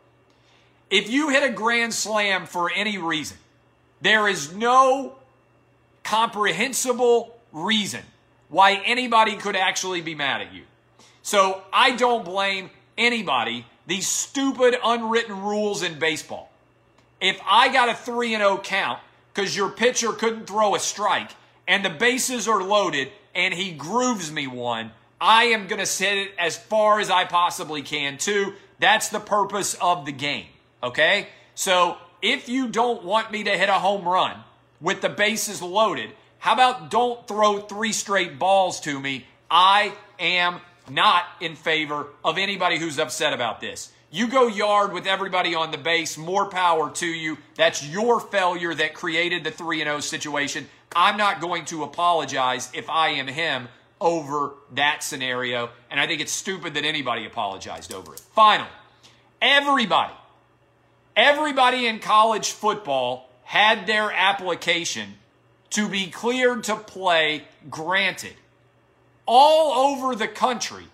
If 0.91 1.09
you 1.09 1.31
hit 1.31 1.43
a 1.43 1.53
grand 1.53 1.95
slam 1.95 2.47
for 2.47 2.71
any 2.71 2.99
reason, 2.99 3.37
there 4.01 4.29
is 4.29 4.53
no 4.53 5.17
comprehensible 6.03 7.39
reason 7.53 8.03
why 8.51 8.83
anybody 8.85 9.37
could 9.37 9.57
actually 9.57 10.03
be 10.03 10.15
mad 10.15 10.43
at 10.43 10.53
you. 10.53 10.65
So 11.23 11.63
I 11.73 11.93
don't 11.93 12.25
blame 12.25 12.71
anybody 12.99 13.65
these 13.87 14.07
stupid 14.07 14.77
unwritten 14.85 15.41
rules 15.41 15.83
in 15.83 15.99
baseball. 15.99 16.51
If 17.21 17.41
I 17.45 17.73
got 17.73 17.89
a 17.89 17.95
3 17.95 18.35
and 18.35 18.43
0 18.43 18.59
count 18.59 19.01
because 19.33 19.57
your 19.57 19.71
pitcher 19.71 20.13
couldn't 20.13 20.47
throw 20.47 20.75
a 20.75 20.79
strike 20.79 21.31
and 21.67 21.85
the 21.85 21.91
bases 21.91 22.47
are 22.47 22.63
loaded 22.63 23.11
and 23.35 23.55
he 23.55 23.73
grooves 23.73 24.31
me 24.31 24.47
one, 24.47 24.93
I 25.21 25.45
am 25.45 25.67
going 25.67 25.81
to 25.81 25.87
set 25.87 26.17
it 26.17 26.33
as 26.39 26.57
far 26.57 27.01
as 27.01 27.11
I 27.11 27.25
possibly 27.25 27.83
can 27.83 28.17
too. 28.17 28.55
That's 28.79 29.09
the 29.09 29.21
purpose 29.21 29.75
of 29.75 30.07
the 30.07 30.13
game. 30.13 30.47
Okay? 30.83 31.29
So 31.55 31.99
if 32.23 32.49
you 32.49 32.69
don't 32.69 33.05
want 33.05 33.31
me 33.31 33.45
to 33.45 33.51
hit 33.51 33.69
a 33.69 33.75
home 33.75 34.07
run 34.07 34.37
with 34.81 35.03
the 35.03 35.09
bases 35.09 35.61
loaded, 35.61 36.11
how 36.41 36.55
about 36.55 36.91
don't 36.91 37.29
throw 37.29 37.61
three 37.61 37.93
straight 37.93 38.39
balls 38.39 38.81
to 38.81 38.99
me? 38.99 39.27
I 39.51 39.93
am 40.19 40.61
not 40.89 41.25
in 41.41 41.55
favor 41.55 42.09
of 42.25 42.39
anybody 42.39 42.79
who's 42.79 42.99
upset 42.99 43.35
about 43.35 43.61
this. 43.61 43.93
You 44.11 44.27
go 44.27 44.49
yard 44.49 44.93
with 44.95 45.07
everybody 45.07 45.55
on 45.55 45.71
the 45.71 45.79
base, 45.79 46.17
more 46.17 46.47
power 46.47 46.91
to 46.93 47.07
you. 47.07 47.37
That's 47.57 47.87
your 47.87 48.21
failure 48.21 48.75
that 48.75 48.95
created 48.95 49.45
the 49.45 49.51
3 49.51 49.81
0 49.81 50.01
situation. 50.01 50.67
I'm 50.97 51.19
not 51.19 51.43
going 51.43 51.67
to 51.67 51.85
apologize 51.85 52.71
if 52.73 52.89
I 52.89 53.11
am 53.11 53.29
him 53.29 53.69
over 54.01 54.55
that 54.73 55.03
scenario. 55.03 55.69
And 55.91 56.01
I 56.01 56.07
think 56.07 56.23
it's 56.23 56.33
stupid 56.33 56.73
that 56.75 56.87
anybody 56.87 57.27
apologized 57.27 57.93
over 57.93 58.15
it. 58.15 58.21
Finally, 58.35 58.71
everybody, 59.43 60.15
everybody 61.15 61.87
in 61.87 61.99
college 61.99 62.51
football 62.51 63.29
had 63.45 63.87
their 63.87 64.11
application 64.11 65.15
to 65.71 65.89
be 65.89 66.09
cleared 66.09 66.65
to 66.65 66.77
play 66.77 67.45
granted 67.69 68.35
all 69.27 69.93
over 69.93 70.15
the 70.15 70.29
country 70.29 70.87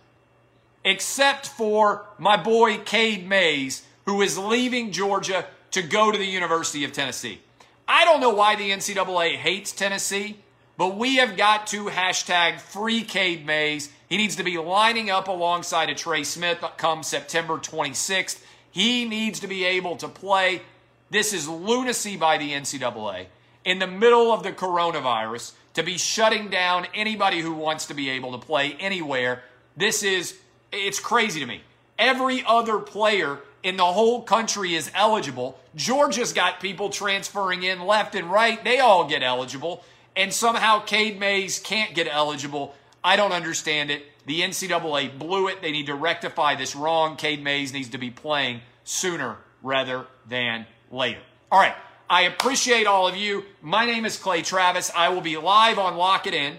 except 0.85 1.49
for 1.49 2.07
my 2.17 2.37
boy 2.37 2.79
Cade 2.79 3.29
Mays, 3.29 3.83
who 4.05 4.23
is 4.23 4.39
leaving 4.39 4.93
Georgia 4.93 5.45
to 5.73 5.83
go 5.83 6.13
to 6.13 6.19
the 6.19 6.25
University 6.25 6.85
of 6.85 6.93
Tennessee. 6.93 7.41
I 7.89 8.05
don't 8.05 8.21
know 8.21 8.31
why 8.31 8.55
the 8.55 8.71
NCAA 8.71 9.37
hates 9.37 9.73
Tennessee, 9.73 10.37
but 10.77 10.97
we 10.97 11.17
have 11.17 11.37
got 11.37 11.67
to 11.69 11.87
hashtag 11.87 12.61
free 12.61 13.03
Cade 13.03 13.45
Mays. 13.45 13.91
He 14.09 14.17
needs 14.17 14.37
to 14.37 14.45
be 14.45 14.59
lining 14.59 15.11
up 15.11 15.27
alongside 15.27 15.91
of 15.91 15.97
Trey 15.97 16.23
Smith 16.23 16.65
come 16.77 17.03
September 17.03 17.55
26th. 17.55 18.41
He 18.71 19.07
needs 19.07 19.41
to 19.41 19.49
be 19.49 19.65
able 19.65 19.97
to 19.97 20.09
play. 20.09 20.63
This 21.11 21.33
is 21.33 21.49
lunacy 21.49 22.17
by 22.17 22.39
the 22.39 22.53
NCAA 22.53 23.27
in 23.67 23.81
the 23.81 23.87
middle 23.87 24.33
of 24.33 24.45
the 24.45 24.53
coronavirus 24.53 25.53
to 25.75 25.83
be 25.83 25.99
shutting 25.99 26.49
down 26.49 26.87
anybody 26.95 27.41
who 27.41 27.53
wants 27.53 27.87
to 27.87 27.95
be 27.95 28.09
able 28.09 28.39
to 28.39 28.39
play 28.39 28.75
anywhere. 28.81 29.43
This 29.77 30.03
is 30.03 30.39
it's 30.73 31.01
crazy 31.01 31.41
to 31.41 31.47
me. 31.47 31.63
Every 31.99 32.43
other 32.47 32.79
player 32.79 33.41
in 33.63 33.77
the 33.77 33.85
whole 33.85 34.23
country 34.23 34.75
is 34.75 34.91
eligible. 34.95 35.59
Georgia's 35.75 36.33
got 36.33 36.61
people 36.61 36.89
transferring 36.91 37.65
in 37.65 37.81
left 37.81 38.15
and 38.15 38.31
right. 38.31 38.63
They 38.63 38.79
all 38.79 39.09
get 39.09 39.23
eligible. 39.23 39.85
And 40.15 40.33
somehow 40.33 40.81
Cade 40.81 41.19
Mays 41.19 41.59
can't 41.59 41.95
get 41.95 42.07
eligible. 42.11 42.75
I 43.03 43.17
don't 43.17 43.33
understand 43.33 43.91
it. 43.91 44.05
The 44.27 44.41
NCAA 44.41 45.19
blew 45.19 45.49
it. 45.49 45.61
They 45.61 45.73
need 45.73 45.87
to 45.87 45.95
rectify 45.95 46.55
this 46.55 46.77
wrong. 46.77 47.17
Cade 47.17 47.43
Mays 47.43 47.73
needs 47.73 47.91
to 47.91 47.99
be 47.99 48.11
playing 48.11 48.61
sooner 48.85 49.37
rather 49.63 50.07
than 50.29 50.67
later. 50.91 51.21
All 51.51 51.61
right. 51.61 51.75
I 52.09 52.23
appreciate 52.23 52.87
all 52.87 53.09
of 53.09 53.17
you. 53.17 53.45
My 53.61 53.85
name 53.85 54.05
is 54.05 54.17
Clay 54.17 54.43
Travis. 54.43 54.93
I 54.95 55.09
will 55.09 55.21
be 55.21 55.37
live 55.37 55.77
on 55.77 55.97
Lock 55.97 56.29
It 56.29 56.35
In 56.35 56.57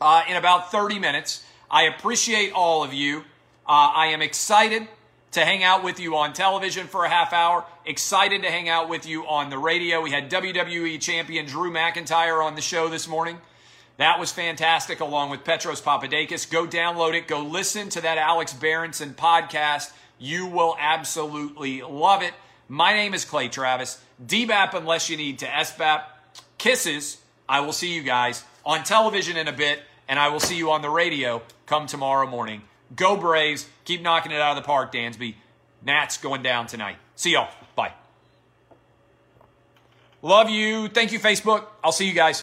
uh, 0.00 0.22
in 0.26 0.36
about 0.36 0.72
30 0.72 0.98
minutes. 0.98 1.44
I 1.70 1.82
appreciate 1.82 2.50
all 2.54 2.82
of 2.82 2.94
you. 2.94 3.18
Uh, 3.68 3.92
I 3.94 4.06
am 4.06 4.22
excited 4.22 4.88
to 5.32 5.44
hang 5.44 5.62
out 5.62 5.84
with 5.84 6.00
you 6.00 6.16
on 6.16 6.32
television 6.32 6.86
for 6.86 7.04
a 7.04 7.10
half 7.10 7.34
hour. 7.34 7.66
Excited 7.84 8.42
to 8.42 8.50
hang 8.50 8.70
out 8.70 8.88
with 8.88 9.06
you 9.06 9.26
on 9.26 9.50
the 9.50 9.58
radio. 9.58 10.00
We 10.00 10.12
had 10.12 10.30
WWE 10.30 10.98
champion 10.98 11.44
Drew 11.44 11.70
McIntyre 11.70 12.42
on 12.42 12.54
the 12.54 12.62
show 12.62 12.88
this 12.88 13.06
morning. 13.06 13.38
That 13.98 14.18
was 14.18 14.32
fantastic, 14.32 15.00
along 15.00 15.28
with 15.28 15.44
Petros 15.44 15.82
Papadakis. 15.82 16.50
Go 16.50 16.66
download 16.66 17.12
it. 17.12 17.28
Go 17.28 17.42
listen 17.42 17.90
to 17.90 18.00
that 18.00 18.16
Alex 18.16 18.54
Berenson 18.54 19.12
podcast. 19.12 19.92
You 20.18 20.46
will 20.46 20.74
absolutely 20.80 21.82
love 21.82 22.22
it. 22.22 22.32
My 22.66 22.94
name 22.94 23.12
is 23.12 23.26
Clay 23.26 23.48
Travis. 23.48 24.02
DBAP 24.24 24.74
unless 24.74 25.08
you 25.08 25.16
need 25.16 25.38
to 25.40 25.46
SBAP. 25.46 26.02
Kisses. 26.58 27.18
I 27.48 27.60
will 27.60 27.72
see 27.72 27.94
you 27.94 28.02
guys 28.02 28.44
on 28.64 28.84
television 28.84 29.36
in 29.36 29.48
a 29.48 29.52
bit 29.52 29.80
and 30.08 30.18
I 30.18 30.28
will 30.28 30.40
see 30.40 30.56
you 30.56 30.70
on 30.70 30.82
the 30.82 30.90
radio 30.90 31.42
come 31.66 31.86
tomorrow 31.86 32.26
morning. 32.26 32.62
Go 32.96 33.16
Braves. 33.16 33.66
Keep 33.84 34.02
knocking 34.02 34.32
it 34.32 34.40
out 34.40 34.56
of 34.56 34.62
the 34.62 34.66
park, 34.66 34.92
Dansby. 34.92 35.34
Nats 35.84 36.16
going 36.16 36.42
down 36.42 36.66
tonight. 36.66 36.96
See 37.16 37.32
y'all. 37.32 37.50
Bye. 37.76 37.92
Love 40.22 40.48
you. 40.48 40.88
Thank 40.88 41.12
you, 41.12 41.20
Facebook. 41.20 41.66
I'll 41.82 41.92
see 41.92 42.06
you 42.06 42.14
guys. 42.14 42.32